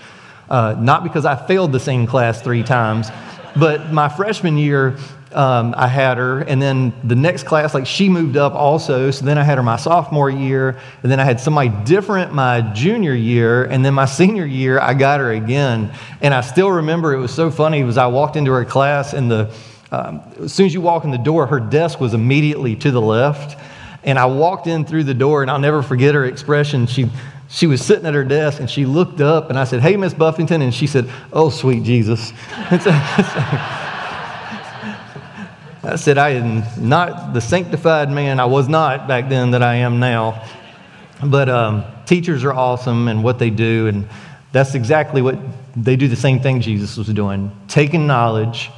Uh, 0.48 0.74
not 0.78 1.04
because 1.04 1.24
I 1.24 1.36
failed 1.36 1.72
the 1.72 1.80
same 1.80 2.06
class 2.06 2.42
three 2.42 2.62
times, 2.62 3.08
but 3.56 3.92
my 3.92 4.08
freshman 4.08 4.58
year, 4.58 4.96
um, 5.32 5.74
I 5.76 5.86
had 5.86 6.18
her, 6.18 6.40
and 6.40 6.60
then 6.60 6.92
the 7.04 7.14
next 7.14 7.44
class, 7.44 7.72
like 7.72 7.86
she 7.86 8.08
moved 8.08 8.36
up 8.36 8.52
also. 8.54 9.12
So 9.12 9.24
then 9.24 9.38
I 9.38 9.44
had 9.44 9.58
her 9.58 9.62
my 9.62 9.76
sophomore 9.76 10.28
year, 10.28 10.80
and 11.02 11.10
then 11.10 11.20
I 11.20 11.24
had 11.24 11.38
somebody 11.38 11.70
different 11.84 12.34
my 12.34 12.62
junior 12.72 13.14
year, 13.14 13.64
and 13.64 13.84
then 13.84 13.94
my 13.94 14.06
senior 14.06 14.44
year, 14.44 14.80
I 14.80 14.94
got 14.94 15.20
her 15.20 15.30
again. 15.32 15.92
And 16.20 16.34
I 16.34 16.40
still 16.40 16.70
remember 16.70 17.14
it 17.14 17.20
was 17.20 17.32
so 17.32 17.50
funny 17.50 17.84
was 17.84 17.96
I 17.96 18.08
walked 18.08 18.34
into 18.34 18.50
her 18.50 18.64
class, 18.64 19.12
and 19.12 19.30
the 19.30 19.54
um, 19.92 20.20
as 20.40 20.52
soon 20.52 20.66
as 20.66 20.74
you 20.74 20.80
walk 20.80 21.04
in 21.04 21.10
the 21.10 21.18
door, 21.18 21.46
her 21.46 21.60
desk 21.60 22.00
was 22.00 22.14
immediately 22.14 22.76
to 22.76 22.90
the 22.90 23.00
left. 23.00 23.58
And 24.02 24.18
I 24.18 24.26
walked 24.26 24.66
in 24.66 24.84
through 24.84 25.04
the 25.04 25.14
door, 25.14 25.42
and 25.42 25.50
I'll 25.50 25.58
never 25.58 25.82
forget 25.82 26.14
her 26.14 26.24
expression. 26.24 26.86
She, 26.86 27.10
she 27.48 27.66
was 27.66 27.84
sitting 27.84 28.06
at 28.06 28.14
her 28.14 28.24
desk, 28.24 28.60
and 28.60 28.70
she 28.70 28.86
looked 28.86 29.20
up, 29.20 29.50
and 29.50 29.58
I 29.58 29.64
said, 29.64 29.80
Hey, 29.80 29.96
Miss 29.96 30.14
Buffington. 30.14 30.62
And 30.62 30.72
she 30.72 30.86
said, 30.86 31.10
Oh, 31.32 31.50
sweet 31.50 31.82
Jesus. 31.82 32.32
I 35.82 35.96
said, 35.96 36.18
I 36.18 36.30
am 36.30 36.62
not 36.88 37.32
the 37.32 37.40
sanctified 37.40 38.10
man 38.10 38.38
I 38.38 38.44
was 38.44 38.68
not 38.68 39.08
back 39.08 39.28
then 39.28 39.50
that 39.52 39.62
I 39.62 39.76
am 39.76 39.98
now. 39.98 40.44
But 41.24 41.48
um, 41.48 41.84
teachers 42.06 42.44
are 42.44 42.52
awesome 42.52 43.08
and 43.08 43.24
what 43.24 43.38
they 43.38 43.50
do, 43.50 43.88
and 43.88 44.08
that's 44.52 44.74
exactly 44.74 45.22
what 45.22 45.38
they 45.76 45.96
do 45.96 46.08
the 46.08 46.16
same 46.16 46.40
thing 46.40 46.60
Jesus 46.60 46.96
was 46.96 47.08
doing 47.08 47.52
taking 47.68 48.06
knowledge, 48.06 48.70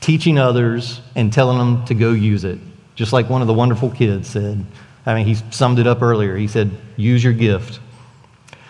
teaching 0.00 0.38
others, 0.38 1.00
and 1.14 1.32
telling 1.32 1.58
them 1.58 1.84
to 1.86 1.94
go 1.94 2.12
use 2.12 2.44
it 2.44 2.58
just 2.96 3.12
like 3.12 3.30
one 3.30 3.42
of 3.42 3.46
the 3.46 3.54
wonderful 3.54 3.90
kids 3.90 4.28
said. 4.28 4.64
I 5.04 5.14
mean, 5.14 5.26
he 5.26 5.36
summed 5.52 5.78
it 5.78 5.86
up 5.86 6.02
earlier. 6.02 6.36
He 6.36 6.48
said, 6.48 6.72
use 6.96 7.22
your 7.22 7.32
gift. 7.32 7.78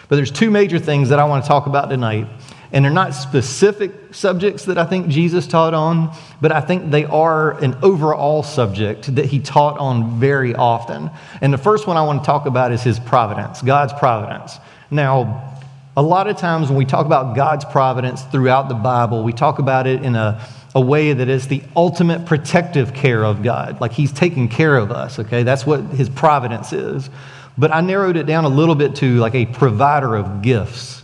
But 0.08 0.16
there's 0.16 0.30
two 0.30 0.50
major 0.50 0.78
things 0.78 1.08
that 1.08 1.18
I 1.18 1.24
want 1.24 1.44
to 1.44 1.48
talk 1.48 1.66
about 1.66 1.88
tonight. 1.88 2.26
And 2.72 2.84
they're 2.84 2.92
not 2.92 3.14
specific 3.14 3.92
subjects 4.12 4.64
that 4.64 4.76
I 4.76 4.84
think 4.84 5.08
Jesus 5.08 5.46
taught 5.46 5.72
on, 5.72 6.14
but 6.40 6.50
I 6.52 6.60
think 6.60 6.90
they 6.90 7.04
are 7.04 7.52
an 7.62 7.76
overall 7.82 8.42
subject 8.42 9.14
that 9.14 9.24
he 9.24 9.38
taught 9.38 9.78
on 9.78 10.18
very 10.18 10.54
often. 10.54 11.10
And 11.40 11.52
the 11.52 11.58
first 11.58 11.86
one 11.86 11.96
I 11.96 12.02
want 12.02 12.22
to 12.22 12.26
talk 12.26 12.44
about 12.46 12.72
is 12.72 12.82
his 12.82 12.98
providence, 12.98 13.62
God's 13.62 13.92
providence. 13.92 14.58
Now, 14.90 15.58
a 15.96 16.02
lot 16.02 16.26
of 16.26 16.36
times 16.36 16.68
when 16.68 16.76
we 16.76 16.84
talk 16.84 17.06
about 17.06 17.36
God's 17.36 17.64
providence 17.64 18.22
throughout 18.24 18.68
the 18.68 18.74
Bible, 18.74 19.22
we 19.22 19.32
talk 19.32 19.58
about 19.58 19.86
it 19.86 20.02
in 20.02 20.14
a 20.16 20.44
a 20.76 20.80
way 20.80 21.14
that 21.14 21.30
is 21.30 21.48
the 21.48 21.62
ultimate 21.74 22.26
protective 22.26 22.92
care 22.92 23.24
of 23.24 23.42
God. 23.42 23.80
Like 23.80 23.92
He's 23.92 24.12
taking 24.12 24.46
care 24.46 24.76
of 24.76 24.92
us, 24.92 25.18
okay? 25.18 25.42
That's 25.42 25.64
what 25.64 25.80
His 25.84 26.10
providence 26.10 26.74
is. 26.74 27.08
But 27.56 27.72
I 27.72 27.80
narrowed 27.80 28.18
it 28.18 28.26
down 28.26 28.44
a 28.44 28.50
little 28.50 28.74
bit 28.74 28.94
to 28.96 29.16
like 29.16 29.34
a 29.34 29.46
provider 29.46 30.14
of 30.14 30.42
gifts. 30.42 31.02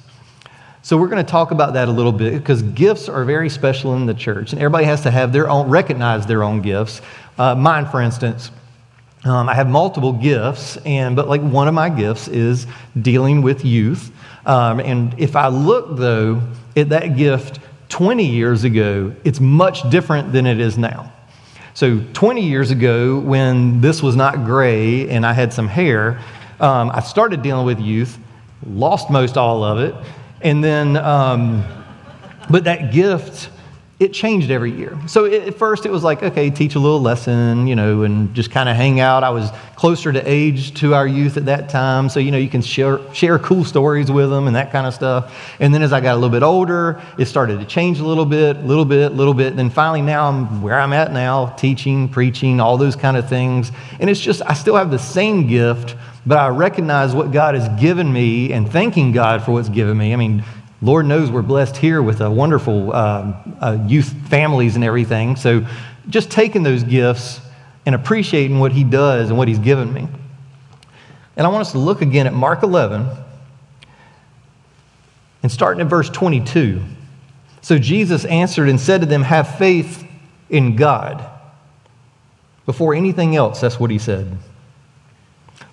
So 0.83 0.99
we're 0.99 1.09
going 1.09 1.25
to 1.25 1.31
talk 1.31 1.53
about 1.53 1.73
that 1.73 1.89
a 1.89 1.91
little 1.91 2.13
bit 2.13 2.35
because 2.35 2.61
gifts 2.63 3.09
are 3.09 3.25
very 3.25 3.49
special 3.49 3.95
in 3.95 4.05
the 4.05 4.13
church, 4.13 4.53
and 4.53 4.61
everybody 4.61 4.85
has 4.85 5.01
to 5.03 5.11
have 5.11 5.33
their 5.33 5.49
own, 5.49 5.71
recognize 5.71 6.27
their 6.27 6.43
own 6.43 6.61
gifts. 6.61 7.01
Uh, 7.39 7.55
mine, 7.55 7.87
for 7.87 8.03
instance, 8.03 8.51
um, 9.25 9.49
I 9.49 9.55
have 9.55 9.71
multiple 9.71 10.13
gifts, 10.13 10.77
and 10.85 11.17
but 11.17 11.29
like 11.29 11.41
one 11.41 11.67
of 11.67 11.73
my 11.73 11.89
gifts 11.89 12.29
is 12.29 12.67
dealing 13.01 13.41
with 13.41 13.65
youth. 13.65 14.13
Um, 14.45 14.81
and 14.81 15.19
if 15.19 15.35
I 15.35 15.49
look 15.49 15.97
though 15.97 16.43
at 16.77 16.91
that 16.91 17.17
gift 17.17 17.61
20 17.93 18.25
years 18.25 18.65
ago, 18.65 19.15
it's 19.23 19.39
much 19.39 19.89
different 19.91 20.33
than 20.33 20.47
it 20.47 20.59
is 20.59 20.79
now. 20.79 21.13
So, 21.75 22.01
20 22.15 22.41
years 22.41 22.71
ago, 22.71 23.19
when 23.19 23.83
this 23.83 24.03
was 24.03 24.17
not 24.17 24.47
gray 24.47 25.11
and 25.11 25.27
I 25.27 25.35
had 25.35 25.53
some 25.53 25.69
hair, 25.69 26.19
um, 26.59 26.91
I 26.91 27.01
started 27.01 27.43
dealing 27.43 27.67
with 27.67 27.79
youth, 27.79 28.19
lost 28.67 29.11
most 29.11 29.37
all 29.37 29.63
of 29.63 29.79
it, 29.79 29.95
and 30.41 30.65
then, 30.65 30.97
um, 30.97 31.65
but 32.49 32.65
that 32.65 32.95
gift 32.95 33.51
it 34.03 34.13
changed 34.13 34.51
every 34.51 34.73
year. 34.73 34.99
So 35.07 35.27
it, 35.27 35.49
at 35.49 35.55
first 35.55 35.87
it 35.87 35.93
was 35.93 36.03
like, 36.03 36.25
okay, 36.25 36.51
teach 36.51 36.75
a 36.75 36.81
little 36.81 37.01
lesson, 37.01 37.69
you 37.69 37.77
know, 37.77 38.03
and 38.03 38.35
just 38.35 38.51
kind 38.51 38.69
of 38.69 38.75
hang 38.75 38.99
out. 38.99 39.23
I 39.23 39.31
was 39.31 39.51
closer 39.77 40.13
to 40.13 40.21
age 40.29 40.75
to 40.81 40.95
our 40.95 41.07
youth 41.07 41.37
at 41.37 41.45
that 41.45 41.69
time. 41.69 42.09
So, 42.09 42.19
you 42.19 42.33
know, 42.33 42.39
you 42.39 42.49
can 42.49 42.63
share, 42.63 42.99
share 43.15 43.39
cool 43.39 43.65
stories 43.65 44.11
with 44.11 44.29
them 44.29 44.49
and 44.49 44.57
that 44.57 44.73
kind 44.73 44.89
of 44.89 44.95
stuff. 44.95 45.55
And 45.61 45.73
then 45.73 45.83
as 45.83 45.93
I 45.93 46.01
got 46.01 46.15
a 46.15 46.17
little 46.17 46.31
bit 46.31 46.43
older, 46.43 47.01
it 47.17 47.27
started 47.27 47.61
to 47.61 47.65
change 47.65 48.01
a 48.01 48.05
little 48.05 48.27
bit, 48.27 48.65
little 48.65 48.85
bit, 48.85 49.13
little 49.13 49.35
bit. 49.35 49.49
And 49.49 49.59
then 49.59 49.71
finally 49.71 50.03
now 50.03 50.29
I'm 50.29 50.63
where 50.63 50.81
I'm 50.81 50.93
at 50.93 51.13
now, 51.13 51.47
teaching, 51.51 52.09
preaching, 52.09 52.59
all 52.59 52.77
those 52.77 52.97
kind 52.97 53.17
of 53.17 53.29
things. 53.29 53.71
And 54.01 54.11
it's 54.11 54.21
just, 54.21 54.43
I 54.47 54.55
still 54.55 54.75
have 54.75 54.91
the 54.91 54.99
same 54.99 55.47
gift, 55.47 55.95
but 56.27 56.39
I 56.39 56.49
recognize 56.49 57.15
what 57.15 57.31
God 57.31 57.55
has 57.55 57.69
given 57.81 58.13
me 58.13 58.53
and 58.53 58.71
thanking 58.71 59.13
God 59.13 59.45
for 59.45 59.53
what's 59.53 59.69
given 59.69 59.97
me. 59.97 60.13
I 60.13 60.17
mean, 60.17 60.45
Lord 60.83 61.07
knows 61.07 61.31
we're 61.31 61.43
blessed 61.43 61.77
here 61.77 62.03
with 62.03 62.21
a 62.21 62.31
wonderful 62.31 62.93
um, 62.93 63.57
uh, 63.61 63.79
youth 63.87 64.13
families 64.29 64.75
and 64.75 64.83
everything. 64.83 65.37
So 65.37 65.65
just 66.09 66.29
taking 66.31 66.65
those 66.65 66.83
gifts 66.83 67.41
and 67.87 67.95
appreciating 67.95 68.59
what 68.59 68.73
He 68.73 68.83
does 68.83 69.29
and 69.29 69.39
what 69.39 69.47
He's 69.47 69.61
given 69.61 69.93
me. 69.93 70.09
And 71.37 71.47
I 71.47 71.51
want 71.51 71.63
us 71.63 71.73
to 71.73 71.79
look 71.79 72.03
again 72.03 72.27
at 72.27 72.35
Mark 72.35 72.65
11 72.65 73.09
and 75.45 75.53
starting 75.53 75.81
at 75.81 75.87
verse 75.87 76.11
22. 76.11 76.83
So 77.61 77.79
Jesus 77.79 78.25
answered 78.25 78.69
and 78.69 78.81
said 78.81 79.03
to 79.03 79.07
them, 79.07 79.23
Have 79.23 79.57
faith 79.59 80.05
in 80.51 80.75
God. 80.75 81.25
Before 82.67 82.93
anything 82.93 83.37
else, 83.37 83.61
that's 83.61 83.79
what 83.79 83.91
he 83.91 83.99
said. 83.99 84.37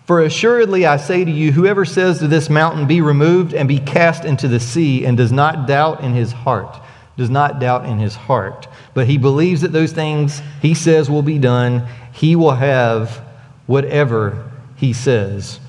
For 0.09 0.21
assuredly 0.21 0.87
I 0.87 0.97
say 0.97 1.23
to 1.23 1.29
you, 1.29 1.51
whoever 1.51 1.85
says 1.85 2.17
to 2.17 2.27
this 2.27 2.49
mountain, 2.49 2.87
Be 2.87 2.99
removed 2.99 3.53
and 3.53 3.67
be 3.67 3.77
cast 3.77 4.25
into 4.25 4.47
the 4.47 4.59
sea, 4.59 5.05
and 5.05 5.15
does 5.15 5.31
not 5.31 5.67
doubt 5.67 6.03
in 6.03 6.13
his 6.13 6.31
heart, 6.31 6.81
does 7.15 7.29
not 7.29 7.59
doubt 7.59 7.85
in 7.85 7.99
his 7.99 8.15
heart, 8.15 8.67
but 8.95 9.05
he 9.05 9.19
believes 9.19 9.61
that 9.61 9.71
those 9.71 9.91
things 9.91 10.41
he 10.63 10.73
says 10.73 11.11
will 11.11 11.21
be 11.21 11.37
done, 11.37 11.87
he 12.11 12.35
will 12.35 12.55
have 12.55 13.23
whatever 13.67 14.51
he 14.77 14.93
says. 14.93 15.59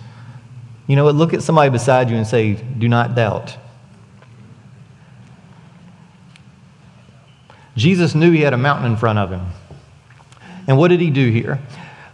You 0.86 0.96
know 0.96 1.04
what? 1.04 1.16
Look 1.16 1.34
at 1.34 1.42
somebody 1.42 1.68
beside 1.68 2.08
you 2.08 2.16
and 2.16 2.26
say, 2.26 2.54
Do 2.54 2.88
not 2.88 3.14
doubt. 3.14 3.58
Jesus 7.76 8.14
knew 8.14 8.32
he 8.32 8.40
had 8.40 8.54
a 8.54 8.56
mountain 8.56 8.90
in 8.90 8.96
front 8.96 9.18
of 9.18 9.30
him. 9.30 9.48
And 10.66 10.78
what 10.78 10.88
did 10.88 11.00
he 11.00 11.10
do 11.10 11.30
here? 11.30 11.60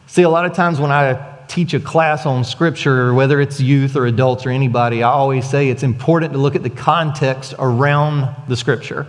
See, 0.09 0.23
a 0.23 0.29
lot 0.29 0.45
of 0.45 0.55
times 0.55 0.81
when 0.81 0.91
I 0.91 1.36
teach 1.49 1.75
a 1.75 1.81
class 1.81 2.27
on 2.27 2.45
scripture, 2.45 3.15
whether 3.15 3.41
it's 3.41 3.61
youth 3.61 3.97
or 3.97 4.07
adults 4.07 4.47
or 4.47 4.51
anybody, 4.51 5.03
I 5.03 5.11
always 5.11 5.49
say 5.49 5.69
it's 5.69 5.83
important 5.83 6.33
to 6.33 6.39
look 6.39 6.55
at 6.57 6.63
the 6.63 6.71
context 6.71 7.55
around 7.59 8.29
the 8.49 8.57
scripture. 8.57 9.07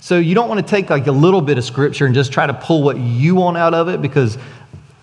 So 0.00 0.18
you 0.18 0.34
don't 0.34 0.48
want 0.48 0.64
to 0.64 0.66
take 0.66 0.90
like 0.90 1.06
a 1.06 1.12
little 1.12 1.40
bit 1.40 1.58
of 1.58 1.64
scripture 1.64 2.06
and 2.06 2.14
just 2.14 2.32
try 2.32 2.46
to 2.46 2.54
pull 2.54 2.82
what 2.82 2.98
you 2.98 3.34
want 3.34 3.56
out 3.56 3.74
of 3.74 3.88
it 3.88 4.00
because 4.00 4.38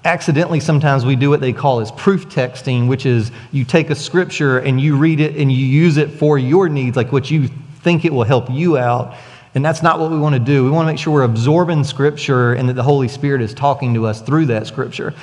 accidentally 0.06 0.60
sometimes 0.60 1.06
we 1.06 1.16
do 1.16 1.30
what 1.30 1.42
they 1.42 1.52
call 1.52 1.80
as 1.80 1.92
proof 1.92 2.30
texting, 2.30 2.88
which 2.88 3.06
is 3.06 3.32
you 3.52 3.66
take 3.66 3.90
a 3.90 3.96
scripture 3.96 4.60
and 4.60 4.80
you 4.80 4.98
read 4.98 5.20
it 5.20 5.36
and 5.36 5.52
you 5.52 5.66
use 5.66 5.98
it 5.98 6.12
for 6.12 6.38
your 6.38 6.70
needs, 6.70 6.96
like 6.96 7.12
what 7.12 7.30
you 7.30 7.50
think 7.82 8.06
it 8.06 8.14
will 8.14 8.24
help 8.24 8.50
you 8.50 8.78
out. 8.78 9.16
And 9.56 9.64
that's 9.64 9.82
not 9.82 10.00
what 10.00 10.12
we 10.12 10.18
want 10.18 10.34
to 10.34 10.40
do. 10.40 10.66
We 10.66 10.70
want 10.70 10.86
to 10.86 10.92
make 10.92 11.00
sure 11.00 11.14
we're 11.14 11.24
absorbing 11.24 11.86
Scripture 11.86 12.54
and 12.54 12.68
that 12.68 12.74
the 12.74 12.84
Holy 12.84 13.08
Spirit 13.08 13.42
is 13.42 13.54
talking 13.54 13.94
to 13.94 14.06
us 14.06 14.22
through 14.22 14.48
that 14.48 14.68
Scripture. 14.68 15.14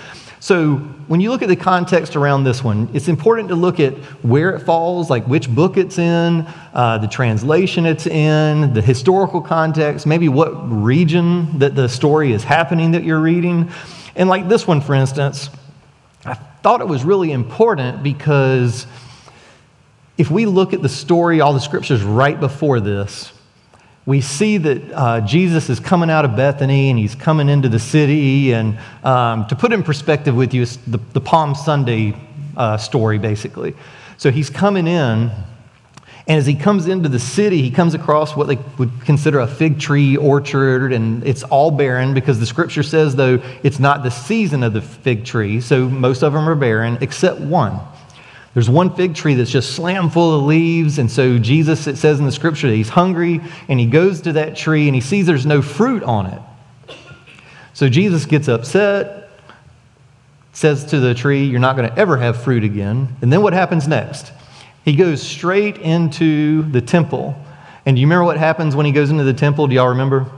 So, 0.42 0.78
when 1.06 1.20
you 1.20 1.30
look 1.30 1.42
at 1.42 1.48
the 1.48 1.54
context 1.54 2.16
around 2.16 2.42
this 2.42 2.64
one, 2.64 2.90
it's 2.92 3.06
important 3.06 3.50
to 3.50 3.54
look 3.54 3.78
at 3.78 3.96
where 4.24 4.56
it 4.56 4.64
falls, 4.64 5.08
like 5.08 5.24
which 5.28 5.48
book 5.48 5.76
it's 5.76 5.98
in, 5.98 6.44
uh, 6.74 6.98
the 6.98 7.06
translation 7.06 7.86
it's 7.86 8.08
in, 8.08 8.74
the 8.74 8.82
historical 8.82 9.40
context, 9.40 10.04
maybe 10.04 10.28
what 10.28 10.50
region 10.68 11.60
that 11.60 11.76
the 11.76 11.88
story 11.88 12.32
is 12.32 12.42
happening 12.42 12.90
that 12.90 13.04
you're 13.04 13.20
reading. 13.20 13.70
And, 14.16 14.28
like 14.28 14.48
this 14.48 14.66
one, 14.66 14.80
for 14.80 14.96
instance, 14.96 15.48
I 16.24 16.34
thought 16.34 16.80
it 16.80 16.88
was 16.88 17.04
really 17.04 17.30
important 17.30 18.02
because 18.02 18.88
if 20.18 20.28
we 20.28 20.46
look 20.46 20.72
at 20.72 20.82
the 20.82 20.88
story, 20.88 21.40
all 21.40 21.52
the 21.52 21.60
scriptures 21.60 22.02
right 22.02 22.40
before 22.40 22.80
this, 22.80 23.32
we 24.04 24.20
see 24.20 24.58
that 24.58 24.92
uh, 24.92 25.20
Jesus 25.20 25.70
is 25.70 25.78
coming 25.78 26.10
out 26.10 26.24
of 26.24 26.34
Bethany 26.34 26.90
and 26.90 26.98
he's 26.98 27.14
coming 27.14 27.48
into 27.48 27.68
the 27.68 27.78
city. 27.78 28.52
And 28.52 28.78
um, 29.04 29.46
to 29.46 29.54
put 29.54 29.72
in 29.72 29.82
perspective 29.82 30.34
with 30.34 30.52
you, 30.52 30.66
the, 30.66 30.98
the 31.12 31.20
Palm 31.20 31.54
Sunday 31.54 32.14
uh, 32.56 32.76
story, 32.76 33.18
basically. 33.18 33.74
So 34.16 34.30
he's 34.30 34.50
coming 34.50 34.86
in, 34.86 35.30
and 36.28 36.38
as 36.38 36.46
he 36.46 36.54
comes 36.54 36.86
into 36.86 37.08
the 37.08 37.18
city, 37.18 37.62
he 37.62 37.70
comes 37.70 37.94
across 37.94 38.36
what 38.36 38.46
they 38.46 38.58
would 38.78 38.90
consider 39.04 39.40
a 39.40 39.46
fig 39.46 39.80
tree 39.80 40.16
orchard, 40.16 40.92
and 40.92 41.26
it's 41.26 41.42
all 41.44 41.70
barren 41.70 42.14
because 42.14 42.38
the 42.38 42.46
scripture 42.46 42.84
says, 42.84 43.16
though, 43.16 43.42
it's 43.64 43.80
not 43.80 44.04
the 44.04 44.10
season 44.10 44.62
of 44.62 44.72
the 44.72 44.82
fig 44.82 45.24
tree. 45.24 45.60
So 45.60 45.88
most 45.88 46.22
of 46.22 46.32
them 46.32 46.48
are 46.48 46.54
barren, 46.54 46.98
except 47.00 47.40
one. 47.40 47.80
There's 48.54 48.68
one 48.68 48.94
fig 48.94 49.14
tree 49.14 49.34
that's 49.34 49.50
just 49.50 49.74
slam 49.74 50.10
full 50.10 50.38
of 50.38 50.44
leaves. 50.44 50.98
And 50.98 51.10
so 51.10 51.38
Jesus, 51.38 51.86
it 51.86 51.96
says 51.96 52.18
in 52.18 52.26
the 52.26 52.32
scripture 52.32 52.68
that 52.68 52.76
he's 52.76 52.90
hungry 52.90 53.40
and 53.68 53.80
he 53.80 53.86
goes 53.86 54.20
to 54.22 54.34
that 54.34 54.56
tree 54.56 54.88
and 54.88 54.94
he 54.94 55.00
sees 55.00 55.26
there's 55.26 55.46
no 55.46 55.62
fruit 55.62 56.02
on 56.02 56.26
it. 56.26 56.42
So 57.72 57.88
Jesus 57.88 58.26
gets 58.26 58.48
upset, 58.48 59.30
says 60.52 60.84
to 60.86 61.00
the 61.00 61.14
tree, 61.14 61.44
You're 61.44 61.60
not 61.60 61.76
going 61.76 61.88
to 61.88 61.98
ever 61.98 62.18
have 62.18 62.42
fruit 62.42 62.64
again. 62.64 63.16
And 63.22 63.32
then 63.32 63.40
what 63.42 63.54
happens 63.54 63.88
next? 63.88 64.32
He 64.84 64.96
goes 64.96 65.22
straight 65.22 65.78
into 65.78 66.62
the 66.70 66.82
temple. 66.82 67.34
And 67.86 67.96
do 67.96 68.00
you 68.00 68.06
remember 68.06 68.24
what 68.24 68.36
happens 68.36 68.76
when 68.76 68.84
he 68.84 68.92
goes 68.92 69.10
into 69.10 69.24
the 69.24 69.32
temple? 69.32 69.66
Do 69.66 69.74
y'all 69.74 69.88
remember? 69.88 70.30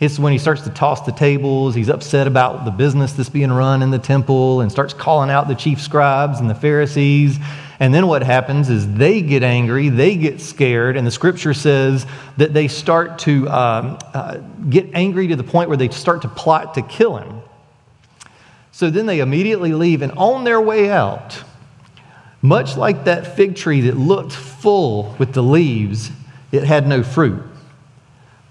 It's 0.00 0.18
when 0.18 0.32
he 0.32 0.38
starts 0.38 0.62
to 0.62 0.70
toss 0.70 1.00
the 1.00 1.12
tables. 1.12 1.74
He's 1.74 1.88
upset 1.88 2.28
about 2.28 2.64
the 2.64 2.70
business 2.70 3.12
that's 3.14 3.28
being 3.28 3.50
run 3.50 3.82
in 3.82 3.90
the 3.90 3.98
temple 3.98 4.60
and 4.60 4.70
starts 4.70 4.94
calling 4.94 5.28
out 5.28 5.48
the 5.48 5.56
chief 5.56 5.80
scribes 5.80 6.38
and 6.38 6.48
the 6.48 6.54
Pharisees. 6.54 7.38
And 7.80 7.92
then 7.92 8.06
what 8.06 8.22
happens 8.22 8.70
is 8.70 8.92
they 8.94 9.22
get 9.22 9.42
angry, 9.42 9.88
they 9.88 10.16
get 10.16 10.40
scared, 10.40 10.96
and 10.96 11.06
the 11.06 11.10
scripture 11.10 11.54
says 11.54 12.06
that 12.36 12.52
they 12.52 12.68
start 12.68 13.18
to 13.20 13.48
um, 13.48 13.98
uh, 14.14 14.38
get 14.68 14.88
angry 14.94 15.28
to 15.28 15.36
the 15.36 15.44
point 15.44 15.68
where 15.68 15.76
they 15.76 15.88
start 15.88 16.22
to 16.22 16.28
plot 16.28 16.74
to 16.74 16.82
kill 16.82 17.16
him. 17.16 17.40
So 18.72 18.90
then 18.90 19.06
they 19.06 19.20
immediately 19.20 19.72
leave, 19.72 20.02
and 20.02 20.12
on 20.12 20.44
their 20.44 20.60
way 20.60 20.90
out, 20.90 21.42
much 22.40 22.76
like 22.76 23.04
that 23.04 23.36
fig 23.36 23.56
tree 23.56 23.80
that 23.82 23.96
looked 23.96 24.32
full 24.32 25.14
with 25.18 25.32
the 25.32 25.42
leaves, 25.42 26.10
it 26.52 26.64
had 26.64 26.86
no 26.86 27.02
fruit. 27.02 27.42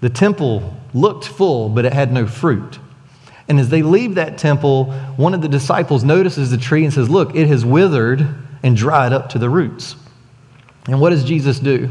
The 0.00 0.10
temple 0.10 0.77
looked 0.94 1.26
full, 1.26 1.68
but 1.68 1.84
it 1.84 1.92
had 1.92 2.12
no 2.12 2.26
fruit. 2.26 2.78
And 3.48 3.58
as 3.58 3.70
they 3.70 3.82
leave 3.82 4.16
that 4.16 4.36
temple, 4.36 4.92
one 5.16 5.34
of 5.34 5.40
the 5.40 5.48
disciples 5.48 6.04
notices 6.04 6.50
the 6.50 6.58
tree 6.58 6.84
and 6.84 6.92
says, 6.92 7.08
Look, 7.08 7.34
it 7.34 7.48
has 7.48 7.64
withered 7.64 8.26
and 8.62 8.76
dried 8.76 9.12
up 9.12 9.30
to 9.30 9.38
the 9.38 9.48
roots. 9.48 9.96
And 10.86 11.00
what 11.00 11.10
does 11.10 11.24
Jesus 11.24 11.58
do? 11.58 11.90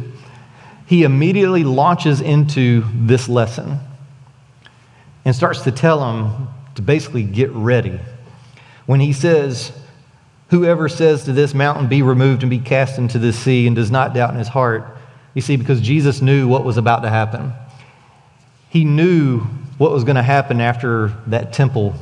He 0.86 1.04
immediately 1.04 1.64
launches 1.64 2.22
into 2.22 2.84
this 2.94 3.28
lesson 3.28 3.80
and 5.26 5.36
starts 5.36 5.62
to 5.64 5.72
tell 5.72 6.00
them 6.00 6.48
to 6.76 6.82
basically 6.82 7.24
get 7.24 7.52
ready. 7.52 8.00
When 8.86 9.00
he 9.00 9.12
says, 9.12 9.72
Whoever 10.50 10.88
says 10.88 11.26
to 11.26 11.34
this 11.34 11.54
mountain, 11.54 11.88
Be 11.88 12.02
removed 12.02 12.44
and 12.44 12.50
be 12.50 12.60
cast 12.60 12.98
into 12.98 13.20
the 13.20 13.34
sea, 13.34 13.68
and 13.68 13.76
does 13.76 13.92
not 13.92 14.14
doubt 14.14 14.32
in 14.32 14.38
his 14.38 14.48
heart, 14.48 14.98
you 15.34 15.42
see, 15.42 15.58
because 15.58 15.82
Jesus 15.82 16.22
knew 16.22 16.48
what 16.48 16.64
was 16.64 16.78
about 16.78 17.02
to 17.02 17.10
happen. 17.10 17.52
He 18.70 18.84
knew 18.84 19.42
what 19.78 19.92
was 19.92 20.04
going 20.04 20.16
to 20.16 20.24
happen 20.24 20.60
after 20.60 21.14
that 21.28 21.54
temple. 21.54 21.96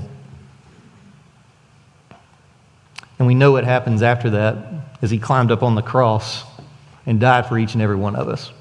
And 3.18 3.28
we 3.28 3.36
know 3.36 3.52
what 3.52 3.64
happens 3.64 4.02
after 4.02 4.30
that 4.32 4.58
as 5.02 5.12
he 5.12 5.20
climbed 5.20 5.52
up 5.52 5.64
on 5.64 5.76
the 5.76 5.82
cross 5.82 6.44
and 7.06 7.20
died 7.20 7.46
for 7.46 7.58
each 7.58 7.74
and 7.74 7.82
every 7.82 7.96
one 7.96 8.16
of 8.16 8.28
us. 8.28 8.52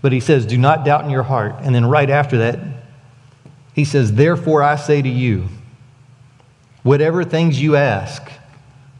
But 0.00 0.12
he 0.12 0.20
says, 0.20 0.46
Do 0.46 0.56
not 0.56 0.84
doubt 0.84 1.04
in 1.04 1.10
your 1.10 1.24
heart. 1.24 1.56
And 1.60 1.74
then 1.74 1.86
right 1.86 2.08
after 2.08 2.38
that, 2.38 2.58
he 3.74 3.84
says, 3.84 4.12
Therefore 4.12 4.62
I 4.62 4.76
say 4.76 5.02
to 5.02 5.08
you, 5.08 5.48
whatever 6.82 7.24
things 7.24 7.60
you 7.60 7.76
ask, 7.76 8.22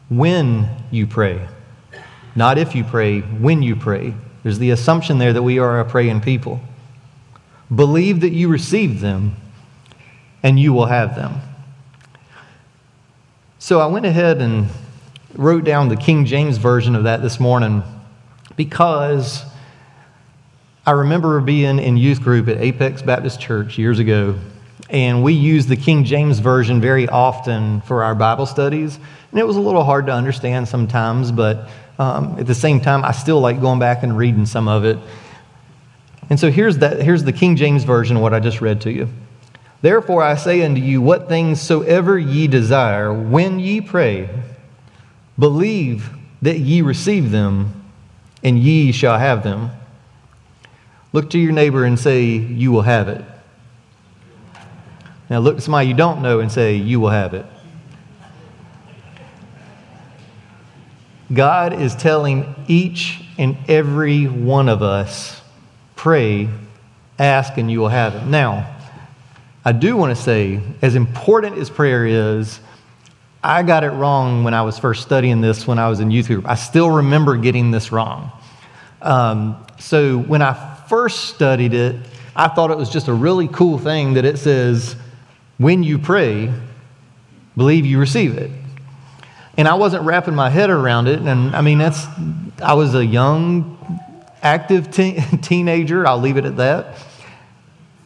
when 0.09 0.69
you 0.91 1.07
pray, 1.07 1.47
not 2.35 2.57
if 2.57 2.75
you 2.75 2.83
pray, 2.83 3.21
when 3.21 3.61
you 3.61 3.75
pray. 3.75 4.13
There's 4.43 4.59
the 4.59 4.71
assumption 4.71 5.17
there 5.17 5.33
that 5.33 5.43
we 5.43 5.59
are 5.59 5.79
a 5.79 5.85
praying 5.85 6.21
people. 6.21 6.61
Believe 7.73 8.21
that 8.21 8.31
you 8.31 8.47
received 8.47 8.99
them, 8.99 9.35
and 10.41 10.59
you 10.59 10.73
will 10.73 10.87
have 10.87 11.15
them. 11.15 11.41
So 13.59 13.79
I 13.79 13.85
went 13.87 14.05
ahead 14.05 14.41
and 14.41 14.67
wrote 15.35 15.63
down 15.63 15.89
the 15.89 15.95
King 15.95 16.25
James 16.25 16.57
version 16.57 16.95
of 16.95 17.03
that 17.03 17.21
this 17.21 17.39
morning 17.39 17.83
because 18.55 19.43
I 20.85 20.91
remember 20.91 21.39
being 21.41 21.77
in 21.77 21.97
youth 21.97 22.21
group 22.21 22.47
at 22.47 22.57
Apex 22.57 23.01
Baptist 23.01 23.39
Church 23.39 23.77
years 23.77 23.99
ago, 23.99 24.39
and 24.89 25.23
we 25.23 25.33
used 25.33 25.69
the 25.69 25.75
King 25.75 26.03
James 26.03 26.39
version 26.39 26.81
very 26.81 27.07
often 27.07 27.81
for 27.81 28.03
our 28.03 28.15
Bible 28.15 28.47
studies. 28.47 28.97
And 29.29 29.39
it 29.39 29.45
was 29.45 29.55
a 29.55 29.61
little 29.61 29.83
hard 29.83 30.07
to 30.07 30.13
understand 30.13 30.67
sometimes, 30.67 31.31
but 31.31 31.69
um, 31.99 32.39
at 32.39 32.47
the 32.47 32.55
same 32.55 32.79
time, 32.79 33.05
I 33.05 33.11
still 33.11 33.39
like 33.39 33.61
going 33.61 33.77
back 33.77 34.01
and 34.01 34.17
reading 34.17 34.45
some 34.47 34.67
of 34.67 34.83
it. 34.83 34.97
And 36.29 36.39
so 36.39 36.51
here's, 36.51 36.77
that, 36.77 37.01
here's 37.01 37.23
the 37.23 37.33
King 37.33 37.55
James 37.55 37.83
Version 37.83 38.17
of 38.17 38.21
what 38.21 38.33
I 38.33 38.39
just 38.39 38.61
read 38.61 38.81
to 38.81 38.91
you. 38.91 39.09
Therefore 39.81 40.21
I 40.21 40.35
say 40.35 40.63
unto 40.63 40.81
you, 40.81 41.01
what 41.01 41.27
things 41.27 41.61
soever 41.61 42.19
ye 42.19 42.47
desire, 42.47 43.11
when 43.13 43.59
ye 43.59 43.81
pray, 43.81 44.29
believe 45.37 46.11
that 46.41 46.59
ye 46.59 46.81
receive 46.81 47.31
them, 47.31 47.73
and 48.43 48.59
ye 48.59 48.91
shall 48.91 49.17
have 49.17 49.43
them. 49.43 49.71
Look 51.11 51.31
to 51.31 51.39
your 51.39 51.51
neighbor 51.51 51.85
and 51.85 51.99
say, 51.99 52.25
You 52.25 52.71
will 52.71 52.83
have 52.83 53.07
it. 53.07 53.23
Now 55.29 55.39
look 55.39 55.55
to 55.55 55.61
somebody 55.61 55.87
you 55.87 55.93
don't 55.93 56.21
know 56.21 56.39
and 56.39 56.51
say, 56.51 56.75
You 56.75 56.99
will 56.99 57.09
have 57.09 57.33
it. 57.33 57.45
God 61.31 61.73
is 61.73 61.95
telling 61.95 62.55
each 62.67 63.23
and 63.37 63.57
every 63.67 64.25
one 64.25 64.67
of 64.67 64.81
us 64.81 65.38
Pray, 65.99 66.47
ask, 67.19 67.57
and 67.57 67.69
you 67.69 67.81
will 67.81 67.89
have 67.89 68.15
it. 68.15 68.23
Now, 68.23 68.73
I 69.65 69.73
do 69.73 69.97
want 69.97 70.15
to 70.15 70.23
say, 70.23 70.61
as 70.81 70.95
important 70.95 71.57
as 71.57 71.69
prayer 71.69 72.05
is, 72.05 72.61
I 73.43 73.63
got 73.63 73.83
it 73.83 73.89
wrong 73.89 74.45
when 74.45 74.53
I 74.53 74.61
was 74.61 74.79
first 74.79 75.01
studying 75.01 75.41
this 75.41 75.67
when 75.67 75.77
I 75.77 75.89
was 75.89 75.99
in 75.99 76.09
youth 76.09 76.27
group. 76.27 76.47
I 76.47 76.55
still 76.55 76.89
remember 76.89 77.35
getting 77.35 77.71
this 77.71 77.91
wrong. 77.91 78.31
Um, 79.01 79.61
so 79.77 80.19
when 80.19 80.41
I 80.41 80.53
first 80.87 81.25
studied 81.35 81.73
it, 81.73 81.97
I 82.33 82.47
thought 82.47 82.71
it 82.71 82.77
was 82.77 82.89
just 82.89 83.09
a 83.09 83.13
really 83.13 83.49
cool 83.49 83.77
thing 83.77 84.13
that 84.13 84.23
it 84.23 84.39
says, 84.39 84.95
when 85.57 85.83
you 85.83 85.99
pray, 85.99 86.49
believe 87.57 87.85
you 87.85 87.99
receive 87.99 88.37
it. 88.37 88.51
And 89.57 89.67
I 89.67 89.73
wasn't 89.73 90.03
wrapping 90.03 90.33
my 90.33 90.49
head 90.49 90.69
around 90.69 91.07
it. 91.09 91.19
And 91.19 91.53
I 91.53 91.59
mean, 91.59 91.77
that's, 91.77 92.05
I 92.63 92.75
was 92.75 92.95
a 92.95 93.05
young, 93.05 93.75
active 94.41 94.91
teenager. 95.41 96.07
I'll 96.07 96.19
leave 96.19 96.37
it 96.37 96.45
at 96.45 96.57
that. 96.57 96.97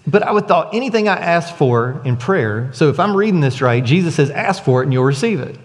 But 0.05 0.23
I 0.23 0.31
would 0.31 0.47
thought 0.47 0.73
anything 0.73 1.07
I 1.07 1.17
asked 1.17 1.55
for 1.55 2.01
in 2.03 2.17
prayer, 2.17 2.71
so 2.73 2.89
if 2.89 2.99
I'm 2.99 3.15
reading 3.15 3.39
this 3.39 3.61
right, 3.61 3.83
Jesus 3.83 4.15
says, 4.15 4.29
ask 4.29 4.63
for 4.63 4.81
it 4.81 4.85
and 4.85 4.93
you'll 4.93 5.05
receive 5.05 5.39
it. 5.39 5.57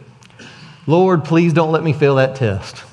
Lord, 0.87 1.25
please 1.25 1.53
don't 1.53 1.73
let 1.73 1.83
me 1.83 1.93
fail 1.93 2.17
that 2.17 2.37
test. 2.37 2.85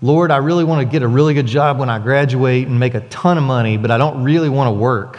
Lord, 0.00 0.30
I 0.30 0.36
really 0.36 0.62
want 0.62 0.86
to 0.86 0.90
get 0.90 1.02
a 1.02 1.08
really 1.08 1.34
good 1.34 1.46
job 1.46 1.78
when 1.78 1.90
I 1.90 1.98
graduate 1.98 2.68
and 2.68 2.78
make 2.78 2.94
a 2.94 3.00
ton 3.08 3.36
of 3.38 3.44
money, 3.44 3.76
but 3.76 3.90
I 3.90 3.98
don't 3.98 4.22
really 4.22 4.48
want 4.48 4.68
to 4.68 4.72
work. 4.72 5.18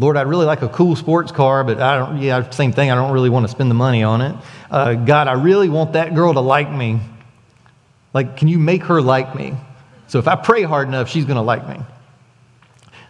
Lord, 0.00 0.16
I'd 0.16 0.26
really 0.26 0.46
like 0.46 0.62
a 0.62 0.68
cool 0.70 0.96
sports 0.96 1.30
car, 1.30 1.62
but 1.62 1.78
I 1.78 1.98
don't, 1.98 2.22
yeah, 2.22 2.48
same 2.48 2.72
thing. 2.72 2.90
I 2.90 2.94
don't 2.94 3.12
really 3.12 3.28
want 3.28 3.44
to 3.44 3.50
spend 3.50 3.70
the 3.70 3.74
money 3.74 4.02
on 4.02 4.22
it. 4.22 4.34
Uh, 4.70 4.94
God, 4.94 5.28
I 5.28 5.34
really 5.34 5.68
want 5.68 5.92
that 5.92 6.14
girl 6.14 6.32
to 6.32 6.40
like 6.40 6.72
me. 6.72 7.00
Like, 8.14 8.38
can 8.38 8.48
you 8.48 8.58
make 8.58 8.84
her 8.84 9.02
like 9.02 9.34
me? 9.34 9.52
So 10.08 10.18
if 10.18 10.26
I 10.26 10.36
pray 10.36 10.62
hard 10.62 10.88
enough, 10.88 11.10
she's 11.10 11.26
going 11.26 11.36
to 11.36 11.42
like 11.42 11.68
me. 11.68 11.84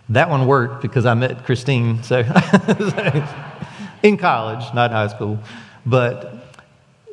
That 0.09 0.31
one 0.31 0.49
worked 0.49 0.83
because 0.83 1.07
I 1.07 1.15
met 1.15 1.45
Christine. 1.45 2.03
So 2.03 2.19
in 4.03 4.17
college, 4.17 4.75
not 4.75 4.91
in 4.91 4.97
high 4.97 5.07
school. 5.07 5.39
But 5.87 6.35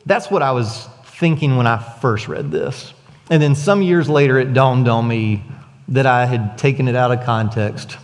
that's 0.08 0.32
what 0.32 0.42
I 0.42 0.54
was 0.54 0.90
thinking 1.06 1.56
when 1.56 1.68
I 1.68 1.78
first 1.78 2.28
read 2.28 2.50
this. 2.50 2.96
And 3.30 3.40
then 3.44 3.54
some 3.54 3.84
years 3.84 4.10
later, 4.10 4.40
it 4.40 4.56
dawned 4.56 4.88
on 4.88 5.08
me 5.08 5.44
that 5.90 6.08
I 6.08 6.26
had 6.26 6.58
taken 6.58 6.88
it 6.88 6.96
out 6.96 7.12
of 7.12 7.24
context 7.24 7.98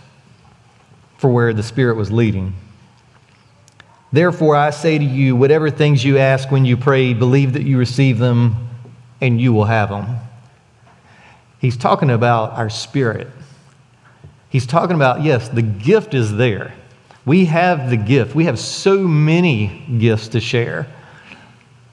for 1.16 1.30
where 1.30 1.52
the 1.52 1.62
Spirit 1.62 1.96
was 1.96 2.10
leading. 2.10 2.54
Therefore, 4.12 4.54
I 4.54 4.70
say 4.70 4.96
to 4.96 5.04
you, 5.04 5.34
whatever 5.34 5.70
things 5.70 6.04
you 6.04 6.18
ask 6.18 6.50
when 6.50 6.64
you 6.64 6.76
pray, 6.76 7.14
believe 7.14 7.54
that 7.54 7.64
you 7.64 7.78
receive 7.78 8.18
them 8.18 8.68
and 9.20 9.40
you 9.40 9.52
will 9.52 9.64
have 9.64 9.88
them. 9.88 10.18
He's 11.58 11.76
talking 11.76 12.10
about 12.10 12.52
our 12.52 12.70
spirit. 12.70 13.26
He's 14.50 14.66
talking 14.66 14.94
about, 14.94 15.22
yes, 15.22 15.48
the 15.48 15.62
gift 15.62 16.14
is 16.14 16.36
there. 16.36 16.74
We 17.26 17.46
have 17.46 17.90
the 17.90 17.96
gift. 17.96 18.34
We 18.34 18.44
have 18.44 18.58
so 18.58 18.98
many 18.98 19.84
gifts 19.98 20.28
to 20.28 20.40
share. 20.40 20.86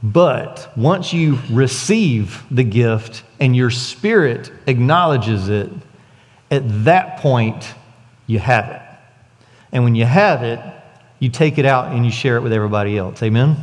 But 0.03 0.71
once 0.75 1.13
you 1.13 1.39
receive 1.49 2.43
the 2.51 2.63
gift 2.63 3.23
and 3.39 3.55
your 3.55 3.69
spirit 3.71 4.51
acknowledges 4.67 5.47
it, 5.47 5.71
at 6.51 6.83
that 6.85 7.17
point, 7.17 7.73
you 8.27 8.39
have 8.39 8.69
it. 8.69 8.80
And 9.71 9.83
when 9.83 9.95
you 9.95 10.05
have 10.05 10.43
it, 10.43 10.59
you 11.19 11.29
take 11.29 11.57
it 11.57 11.65
out 11.65 11.93
and 11.93 12.05
you 12.05 12.11
share 12.11 12.37
it 12.37 12.41
with 12.41 12.53
everybody 12.53 12.97
else. 12.97 13.21
Amen? 13.23 13.55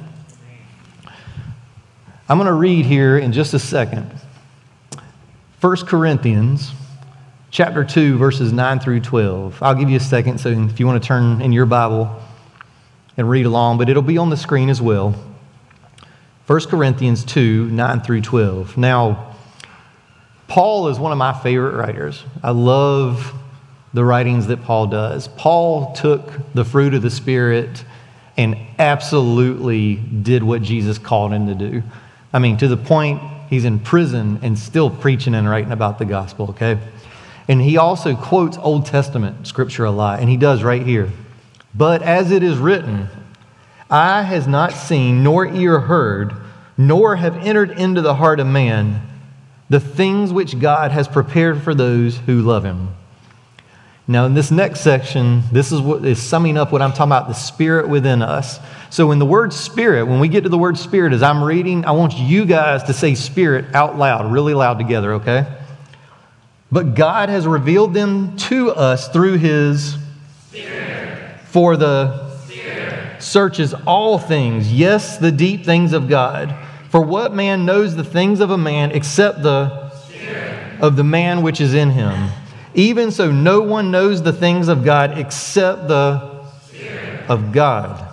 I'm 2.29 2.39
going 2.39 2.47
to 2.47 2.53
read 2.53 2.87
here 2.87 3.19
in 3.19 3.33
just 3.33 3.55
a 3.55 3.59
second 3.59 4.11
1 5.61 5.77
Corinthians 5.87 6.73
chapter 7.51 7.83
2, 7.83 8.17
verses 8.17 8.53
9 8.53 8.79
through 8.79 9.01
12. 9.01 9.63
I'll 9.63 9.75
give 9.75 9.91
you 9.91 9.97
a 9.97 10.01
second, 10.01 10.39
so 10.39 10.51
if 10.51 10.79
you 10.79 10.87
want 10.87 11.03
to 11.03 11.07
turn 11.07 11.43
in 11.43 11.53
your 11.53 11.67
Bible 11.67 12.15
and 13.17 13.29
read 13.29 13.47
along, 13.47 13.79
but 13.79 13.89
it'll 13.89 14.03
be 14.03 14.19
on 14.19 14.31
the 14.31 14.37
screen 14.37 14.69
as 14.69 14.81
well. 14.81 15.15
1 16.47 16.61
Corinthians 16.67 17.25
2, 17.25 17.71
9 17.71 18.01
through 18.03 18.21
12. 18.21 18.77
Now, 18.77 19.35
Paul 20.47 20.89
is 20.89 20.99
one 20.99 21.13
of 21.13 21.19
my 21.19 21.33
favorite 21.33 21.75
writers. 21.75 22.23
I 22.43 22.53
love 22.53 23.35
the 23.99 24.05
writings 24.05 24.47
that 24.47 24.63
Paul 24.63 24.87
does. 24.87 25.27
Paul 25.27 25.93
took 25.93 26.31
the 26.55 26.65
fruit 26.65 26.95
of 26.95 27.03
the 27.03 27.11
Spirit 27.11 27.85
and 28.37 28.57
absolutely 28.79 29.97
did 29.97 30.45
what 30.45 30.63
Jesus 30.63 30.99
called 30.99 31.33
him 31.33 31.49
to 31.49 31.55
do. 31.57 31.83
I 32.33 32.39
mean, 32.39 32.59
to 32.59 32.69
the 32.69 32.77
point 32.77 33.21
he's 33.51 33.65
in 33.65 33.81
prison 33.81 34.39
and 34.41 34.57
still 34.57 34.89
preaching 34.89 35.35
and 35.35 35.51
writing 35.51 35.73
about 35.73 35.99
the 35.99 36.05
gospel, 36.05 36.51
okay? 36.51 36.79
And 37.49 37.61
he 37.61 37.77
also 37.77 38.15
quotes 38.15 38.57
Old 38.57 38.87
Testament 38.87 39.49
scripture 39.49 39.85
a 39.85 39.91
lot, 39.91 40.21
and 40.21 40.31
he 40.31 40.37
does 40.37 40.63
right 40.63 40.87
here. 40.87 41.11
But 41.75 42.01
as 42.03 42.31
it 42.31 42.45
is 42.45 42.57
written, 42.57 43.09
eye 43.91 44.23
has 44.23 44.47
not 44.47 44.75
seen, 44.75 45.25
nor 45.25 45.45
ear 45.45 45.81
heard, 45.81 46.35
nor 46.77 47.17
have 47.17 47.37
entered 47.39 47.73
into 47.73 48.01
the 48.01 48.15
heart 48.15 48.39
of 48.39 48.47
man 48.47 49.03
the 49.69 49.81
things 49.81 50.33
which 50.33 50.61
God 50.61 50.93
has 50.93 51.09
prepared 51.09 51.65
for 51.65 51.75
those 51.75 52.19
who 52.19 52.41
love 52.43 52.63
him. 52.63 52.91
Now, 54.11 54.25
in 54.25 54.33
this 54.33 54.51
next 54.51 54.81
section, 54.81 55.43
this 55.53 55.71
is 55.71 55.83
what 55.83 56.03
is 56.07 56.21
summing 56.21 56.57
up 56.57 56.73
what 56.73 56.81
I'm 56.81 56.93
talking 56.93 57.13
about 57.13 57.29
the 57.29 57.35
spirit 57.35 57.91
within 57.91 58.23
us. 58.23 58.59
So, 58.89 59.11
in 59.11 59.19
the 59.19 59.27
word 59.27 59.53
spirit, 59.53 60.07
when 60.07 60.19
we 60.19 60.29
get 60.29 60.45
to 60.45 60.49
the 60.49 60.57
word 60.57 60.79
spirit, 60.79 61.13
as 61.13 61.23
I'm 61.23 61.45
reading, 61.45 61.85
I 61.85 61.91
want 61.91 62.17
you 62.17 62.47
guys 62.47 62.85
to 62.85 62.95
say 62.95 63.15
spirit 63.15 63.75
out 63.75 63.99
loud, 63.99 64.33
really 64.33 64.55
loud 64.55 64.79
together, 64.79 65.13
okay? 65.15 65.47
But 66.73 66.95
God 66.95 67.29
has 67.29 67.47
revealed 67.47 67.93
them 67.93 68.35
to 68.39 68.71
us 68.71 69.11
through 69.11 69.37
his 69.37 69.99
spirit. 70.49 71.41
For 71.49 71.77
the 71.77 72.31
spirit. 72.47 73.23
searches 73.23 73.75
all 73.87 74.19
things, 74.19 74.73
yes, 74.73 75.19
the 75.19 75.33
deep 75.33 75.67
things 75.67 75.93
of 75.93 76.09
God. 76.09 76.55
For 76.89 77.03
what 77.03 77.35
man 77.35 77.67
knows 77.67 77.95
the 77.95 78.05
things 78.05 78.41
of 78.41 78.51
a 78.51 78.59
man 78.59 78.91
except 78.93 79.43
the 79.43 79.91
spirit. 79.91 80.81
of 80.81 80.97
the 80.97 81.05
man 81.05 81.43
which 81.43 81.61
is 81.61 81.75
in 81.75 81.91
him? 81.91 82.31
Even 82.79 83.11
so, 83.11 83.33
no 83.33 83.61
one 83.61 83.91
knows 83.91 84.23
the 84.23 84.33
things 84.33 84.69
of 84.69 84.85
God 84.85 85.19
except 85.19 85.89
the 85.89 86.45
Spirit. 86.63 87.29
of 87.29 87.51
God. 87.51 88.09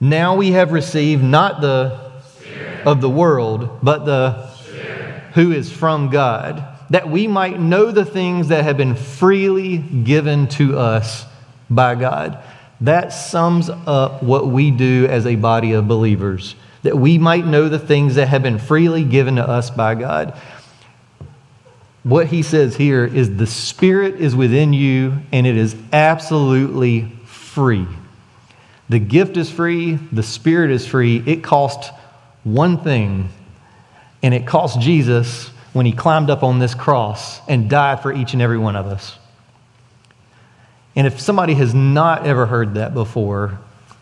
Now 0.00 0.36
we 0.36 0.52
have 0.52 0.72
received 0.72 1.22
not 1.22 1.60
the 1.60 2.00
Spirit. 2.22 2.86
of 2.86 3.02
the 3.02 3.10
world, 3.10 3.68
but 3.82 4.06
the 4.06 4.48
Spirit. 4.52 5.22
who 5.34 5.52
is 5.52 5.70
from 5.70 6.08
God, 6.08 6.64
that 6.88 7.10
we 7.10 7.26
might 7.26 7.60
know 7.60 7.90
the 7.90 8.06
things 8.06 8.48
that 8.48 8.64
have 8.64 8.78
been 8.78 8.94
freely 8.94 9.76
given 9.76 10.46
to 10.48 10.78
us 10.78 11.26
by 11.68 11.94
God. 11.94 12.38
That 12.80 13.12
sums 13.12 13.68
up 13.68 14.22
what 14.22 14.46
we 14.46 14.70
do 14.70 15.06
as 15.10 15.26
a 15.26 15.34
body 15.34 15.72
of 15.72 15.86
believers, 15.86 16.54
that 16.84 16.96
we 16.96 17.18
might 17.18 17.44
know 17.46 17.68
the 17.68 17.78
things 17.78 18.14
that 18.14 18.28
have 18.28 18.42
been 18.42 18.58
freely 18.58 19.04
given 19.04 19.36
to 19.36 19.46
us 19.46 19.68
by 19.68 19.94
God 19.94 20.32
what 22.08 22.28
he 22.28 22.40
says 22.40 22.74
here 22.74 23.04
is 23.04 23.36
the 23.36 23.46
Spirit 23.46 24.14
is 24.14 24.34
within 24.34 24.72
you 24.72 25.18
and 25.30 25.46
it 25.46 25.58
is 25.58 25.76
absolutely 25.92 27.02
free. 27.26 27.86
The 28.88 28.98
gift 28.98 29.36
is 29.36 29.50
free, 29.50 29.96
the 30.10 30.22
Spirit 30.22 30.70
is 30.70 30.86
free. 30.86 31.22
It 31.26 31.44
cost 31.44 31.92
one 32.44 32.82
thing, 32.82 33.28
and 34.22 34.32
it 34.32 34.46
cost 34.46 34.80
Jesus 34.80 35.48
when 35.74 35.84
he 35.84 35.92
climbed 35.92 36.30
up 36.30 36.42
on 36.42 36.58
this 36.58 36.74
cross 36.74 37.46
and 37.46 37.68
died 37.68 38.00
for 38.00 38.10
each 38.10 38.32
and 38.32 38.40
every 38.40 38.56
one 38.56 38.74
of 38.74 38.86
us. 38.86 39.18
And 40.96 41.06
if 41.06 41.20
somebody 41.20 41.52
has 41.54 41.74
not 41.74 42.26
ever 42.26 42.46
heard 42.46 42.74
that 42.74 42.94
before, 42.94 43.58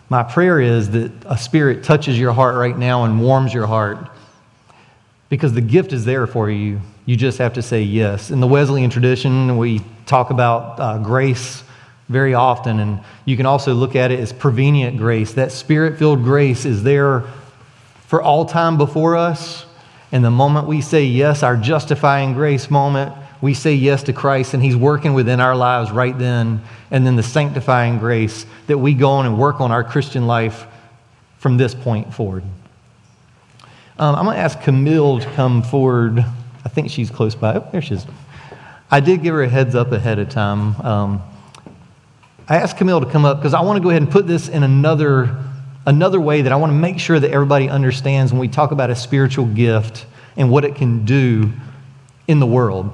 my 0.09 0.23
prayer 0.23 0.61
is 0.61 0.90
that 0.90 1.11
a 1.27 1.37
spirit 1.37 1.83
touches 1.83 2.16
your 2.16 2.33
heart 2.33 2.55
right 2.55 2.79
now 2.79 3.03
and 3.03 3.21
warms 3.21 3.53
your 3.53 3.66
heart 3.66 3.99
because 5.29 5.53
the 5.53 5.61
gift 5.61 5.93
is 5.93 6.05
there 6.05 6.27
for 6.27 6.51
you. 6.51 6.81
You 7.05 7.17
just 7.17 7.39
have 7.39 7.55
to 7.55 7.62
say 7.62 7.83
yes. 7.83 8.31
In 8.31 8.41
the 8.41 8.47
Wesleyan 8.47 8.91
tradition, 8.91 9.59
we 9.59 9.81
talk 10.07 10.31
about 10.31 10.81
uh, 10.81 10.99
grace 10.99 11.62
very 12.09 12.35
often, 12.35 12.79
and 12.79 13.01
you 13.25 13.37
can 13.37 13.47
also 13.47 13.75
look 13.75 13.97
at 13.97 14.11
it 14.12 14.21
as 14.21 14.33
prevenient 14.33 14.97
grace. 14.97 15.35
That 15.35 15.51
spirit 15.51 15.99
filled 15.99 16.23
grace 16.23 16.65
is 16.65 16.83
there 16.83 17.25
for 18.07 18.23
all 18.23 18.45
time 18.45 18.79
before 18.79 19.17
us. 19.17 19.67
And 20.12 20.25
the 20.25 20.31
moment 20.31 20.69
we 20.69 20.81
say 20.81 21.05
yes, 21.05 21.43
our 21.43 21.57
justifying 21.57 22.33
grace 22.35 22.71
moment, 22.71 23.12
we 23.41 23.55
say 23.55 23.75
yes 23.75 24.05
to 24.05 24.12
Christ, 24.12 24.55
and 24.55 24.62
He's 24.62 24.77
working 24.77 25.15
within 25.15 25.41
our 25.41 25.57
lives 25.57 25.91
right 25.91 26.17
then. 26.17 26.62
And 26.91 27.05
then 27.05 27.17
the 27.17 27.23
sanctifying 27.25 27.99
grace 27.99 28.47
that 28.69 28.79
we 28.79 28.95
go 28.95 29.11
on 29.11 29.27
and 29.27 29.39
work 29.39 29.61
on 29.61 29.73
our 29.73 29.83
Christian 29.83 30.27
life 30.29 30.67
from 31.39 31.57
this 31.57 31.75
point 31.75 32.15
forward. 32.15 32.45
Um, 33.98 34.14
I'm 34.14 34.26
going 34.26 34.37
to 34.37 34.42
ask 34.42 34.61
Camille 34.61 35.20
to 35.20 35.30
come 35.32 35.62
forward. 35.62 36.18
I 36.18 36.68
think 36.68 36.90
she's 36.90 37.11
close 37.11 37.35
by. 37.35 37.54
Oh, 37.54 37.68
there 37.72 37.80
she 37.80 37.94
is. 37.94 38.06
I 38.90 39.00
did 39.00 39.22
give 39.22 39.35
her 39.35 39.42
a 39.42 39.48
heads 39.48 39.74
up 39.74 39.90
ahead 39.92 40.18
of 40.18 40.28
time. 40.28 40.78
Um, 40.82 41.22
I 42.46 42.56
asked 42.56 42.76
Camille 42.76 43.00
to 43.00 43.11
come 43.11 43.24
up 43.24 43.38
because 43.38 43.54
I 43.54 43.62
want 43.62 43.78
to 43.78 43.82
go 43.82 43.88
ahead 43.88 44.02
and 44.02 44.11
put 44.11 44.26
this 44.26 44.48
in 44.48 44.62
another, 44.62 45.35
another 45.87 46.20
way 46.20 46.42
that 46.42 46.52
I 46.52 46.56
want 46.56 46.72
to 46.72 46.76
make 46.76 46.98
sure 46.98 47.18
that 47.18 47.30
everybody 47.30 47.70
understands 47.70 48.32
when 48.32 48.38
we 48.38 48.48
talk 48.48 48.70
about 48.70 48.90
a 48.90 48.94
spiritual 48.94 49.46
gift 49.46 50.04
and 50.37 50.50
what 50.50 50.66
it 50.66 50.74
can 50.74 51.06
do 51.06 51.50
in 52.28 52.38
the 52.38 52.46
world. 52.46 52.90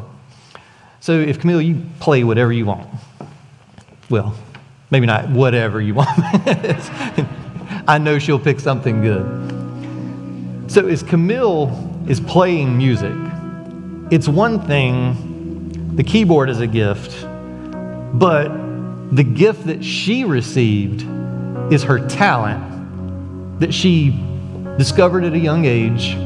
So 1.00 1.18
if 1.18 1.40
Camille, 1.40 1.60
you 1.60 1.84
play 1.98 2.22
whatever 2.22 2.52
you 2.52 2.64
want. 2.64 2.88
Well, 4.08 4.36
maybe 4.92 5.06
not 5.06 5.28
whatever 5.30 5.80
you 5.80 5.94
want. 5.94 6.10
I 7.88 7.98
know 8.00 8.20
she'll 8.20 8.38
pick 8.38 8.60
something 8.60 9.02
good. 9.02 9.51
So 10.72 10.86
as 10.88 11.02
Camille 11.02 11.68
is 12.08 12.18
playing 12.18 12.78
music, 12.78 13.12
it's 14.10 14.26
one 14.26 14.58
thing, 14.66 15.94
the 15.96 16.02
keyboard 16.02 16.48
is 16.48 16.60
a 16.60 16.66
gift, 16.66 17.26
but 18.14 18.48
the 19.14 19.22
gift 19.22 19.66
that 19.66 19.84
she 19.84 20.24
received 20.24 21.02
is 21.70 21.82
her 21.82 22.08
talent 22.08 23.60
that 23.60 23.74
she 23.74 24.18
discovered 24.78 25.24
at 25.24 25.34
a 25.34 25.38
young 25.38 25.66
age. 25.66 26.16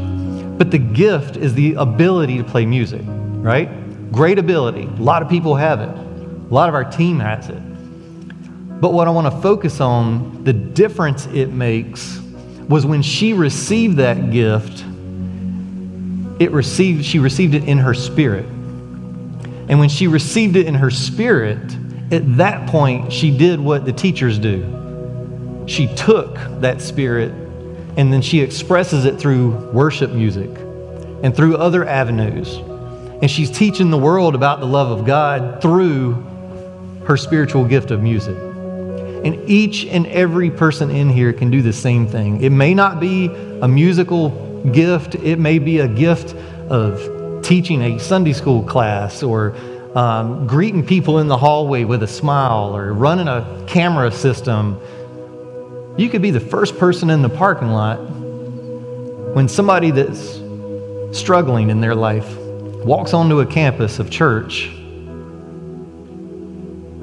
But 0.57 0.71
the 0.71 0.79
gift 0.79 1.37
is 1.37 1.53
the 1.55 1.75
ability 1.75 2.39
to 2.39 2.45
play 2.45 2.67
music, 2.67 3.03
right? 3.05 3.69
Great 4.13 4.39
ability. 4.39 4.83
A 4.83 5.03
lot 5.03 5.23
of 5.23 5.29
people 5.29 5.57
have 5.57 5.81
it, 5.81 5.89
a 5.89 6.55
lot 6.55 6.69
of 6.69 6.77
our 6.77 6.85
team 6.85 7.19
has 7.19 7.49
it. 7.49 8.81
But 8.81 8.93
what 8.93 9.09
I 9.09 9.11
want 9.11 9.27
to 9.27 9.41
focus 9.41 9.81
on, 9.81 10.45
the 10.45 10.53
difference 10.53 11.27
it 11.27 11.49
makes, 11.49 12.21
was 12.69 12.85
when 12.85 13.03
she 13.03 13.33
received 13.33 13.99
that 13.99 14.31
gift, 14.31 14.85
it 16.41 16.51
received, 16.51 17.05
she 17.05 17.19
received 17.19 17.55
it 17.55 17.65
in 17.65 17.79
her 17.79 17.95
spirit. 17.95 18.45
And 19.69 19.79
when 19.79 19.89
she 19.89 20.07
received 20.07 20.57
it 20.57 20.67
in 20.67 20.75
her 20.75 20.91
spirit, 20.91 21.77
at 22.13 22.37
that 22.37 22.69
point, 22.69 23.13
she 23.13 23.37
did 23.37 23.59
what 23.59 23.85
the 23.85 23.93
teachers 23.93 24.39
do. 24.39 25.65
She 25.67 25.93
took 25.95 26.35
that 26.61 26.81
spirit 26.81 27.33
and 27.97 28.13
then 28.13 28.23
she 28.23 28.41
expresses 28.41 29.05
it 29.05 29.19
through 29.19 29.51
worship 29.73 30.11
music 30.11 30.51
and 31.23 31.35
through 31.35 31.57
other 31.57 31.87
avenues. 31.87 32.57
And 33.23 33.31
she's 33.31 33.51
teaching 33.51 33.91
the 33.91 33.99
world 33.99 34.35
about 34.35 34.61
the 34.61 34.67
love 34.67 34.91
of 34.91 35.07
God 35.07 35.63
through 35.63 36.13
her 37.07 37.17
spiritual 37.17 37.65
gift 37.65 37.91
of 37.91 38.03
music. 38.03 38.37
And 39.27 39.51
each 39.51 39.85
and 39.87 40.07
every 40.07 40.53
person 40.53 40.89
in 40.89 41.11
here 41.11 41.33
can 41.33 41.51
do 41.51 41.61
the 41.61 41.73
same 41.73 42.07
thing. 42.07 42.41
It 42.43 42.51
may 42.51 42.75
not 42.75 43.01
be 43.01 43.27
a 43.61 43.67
musical 43.67 44.29
gift, 44.71 45.17
it 45.17 45.41
may 45.41 45.59
be 45.59 45.81
a 45.81 45.89
gift 45.89 46.37
of 46.71 47.43
teaching 47.43 47.83
a 47.83 47.99
Sunday 47.99 48.33
school 48.33 48.63
class 48.63 49.25
or 49.25 49.57
um, 49.97 50.47
greeting 50.47 50.87
people 50.87 51.19
in 51.19 51.27
the 51.27 51.37
hallway 51.37 51.83
with 51.83 52.05
a 52.05 52.07
smile 52.07 52.77
or 52.77 52.93
running 52.93 53.27
a 53.27 53.65
camera 53.67 54.13
system. 54.13 54.81
You 55.97 56.09
could 56.09 56.23
be 56.23 56.31
the 56.31 56.39
first 56.39 56.79
person 56.79 57.11
in 57.11 57.23
the 57.23 57.29
parking 57.29 57.73
lot 57.73 57.97
when 59.35 59.49
somebody 59.49 59.91
that's 59.91 60.41
struggling 61.11 61.71
in 61.71 61.81
their 61.81 61.97
life 61.97 62.33
walks 62.85 63.13
onto 63.13 63.41
a 63.41 63.47
campus 63.47 63.99
of 63.99 64.09
church 64.09 64.69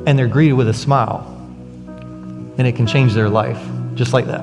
and 0.06 0.18
they're 0.18 0.30
greeted 0.30 0.54
with 0.54 0.70
a 0.70 0.74
smile 0.74 1.33
and 2.58 2.68
it 2.68 2.76
can 2.76 2.86
change 2.86 3.14
their 3.14 3.30
life 3.30 3.60
just 3.96 4.14
like 4.14 4.26
that. 4.28 4.42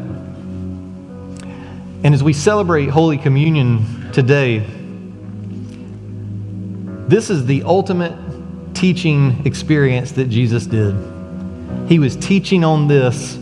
And 2.02 2.14
as 2.14 2.22
we 2.22 2.32
celebrate 2.32 2.88
Holy 2.88 3.18
Communion 3.18 4.10
today, 4.12 4.60
this 7.08 7.28
is 7.28 7.44
the 7.44 7.62
ultimate 7.64 8.14
teaching 8.74 9.42
experience 9.44 10.12
that 10.12 10.30
Jesus 10.30 10.64
did. 10.66 10.94
He 11.88 11.98
was 11.98 12.16
teaching 12.16 12.64
on 12.64 12.88
this 12.88 13.36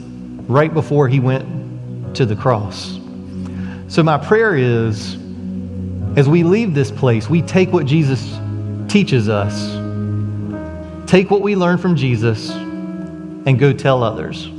right 0.49 0.73
before 0.73 1.09
he 1.09 1.21
went 1.21 2.17
to 2.17 2.27
the 2.27 2.35
cross. 2.35 2.99
So, 3.89 4.03
my 4.03 4.19
prayer 4.19 4.57
is 4.57 5.15
as 6.17 6.29
we 6.29 6.43
leave 6.43 6.75
this 6.75 6.91
place, 6.91 7.31
we 7.31 7.43
take 7.43 7.73
what 7.73 7.87
Jesus 7.87 8.39
teaches 8.91 9.29
us, 9.29 9.77
take 11.09 11.31
what 11.31 11.43
we 11.43 11.55
learn 11.55 11.79
from 11.79 11.95
Jesus, 11.95 12.51
and 12.51 13.59
go 13.59 13.73
tell 13.73 14.03
others 14.03 14.51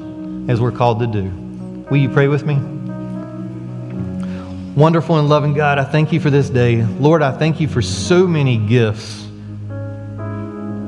as 0.50 0.60
we're 0.60 0.72
called 0.72 1.00
to 1.00 1.06
do. 1.06 1.30
Will 1.92 1.98
you 1.98 2.10
pray 2.10 2.28
with 2.28 2.44
me? 2.44 2.56
Wonderful 4.76 5.20
and 5.20 5.30
loving 5.30 5.54
God, 5.54 5.78
I 5.78 5.84
thank 5.84 6.12
you 6.12 6.20
for 6.20 6.32
this 6.32 6.50
day. 6.50 6.84
Lord, 6.84 7.22
I 7.22 7.32
thank 7.38 7.60
you 7.60 7.68
for 7.68 7.84
so 7.84 8.26
many 8.26 8.58
gifts. 8.58 9.28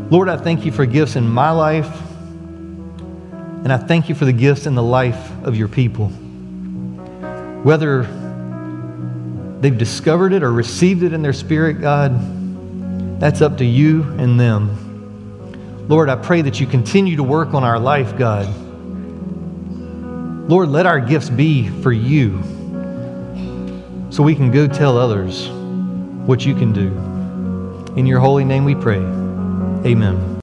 Lord, 0.09 0.29
I 0.29 0.37
thank 0.37 0.65
you 0.65 0.71
for 0.71 0.87
gifts 0.87 1.15
in 1.15 1.29
my 1.29 1.51
life, 1.51 1.87
and 3.63 3.71
I 3.71 3.77
thank 3.77 4.09
you 4.09 4.15
for 4.15 4.25
the 4.25 4.33
gifts 4.33 4.65
in 4.65 4.73
the 4.73 4.81
life 4.81 5.31
of 5.43 5.55
your 5.55 5.67
people. 5.67 6.07
Whether 7.63 8.07
they've 9.61 9.77
discovered 9.77 10.33
it 10.33 10.41
or 10.41 10.51
received 10.51 11.03
it 11.03 11.13
in 11.13 11.21
their 11.21 11.33
spirit, 11.33 11.81
God, 11.81 13.19
that's 13.19 13.41
up 13.41 13.59
to 13.59 13.65
you 13.65 14.01
and 14.17 14.39
them. 14.39 15.87
Lord, 15.87 16.09
I 16.09 16.15
pray 16.15 16.41
that 16.41 16.59
you 16.59 16.65
continue 16.65 17.17
to 17.17 17.23
work 17.23 17.53
on 17.53 17.63
our 17.63 17.77
life, 17.77 18.17
God. 18.17 18.47
Lord, 20.51 20.67
let 20.67 20.85
our 20.85 20.99
gifts 20.99 21.29
be 21.29 21.69
for 21.81 21.93
you 21.93 22.43
so 24.09 24.21
we 24.21 24.35
can 24.35 24.51
go 24.51 24.67
tell 24.67 24.97
others 24.97 25.47
what 25.47 26.45
you 26.45 26.53
can 26.53 26.73
do. 26.73 27.93
In 27.95 28.05
your 28.05 28.19
holy 28.19 28.43
name 28.43 28.65
we 28.65 28.75
pray. 28.75 28.97
Amen. 28.97 30.30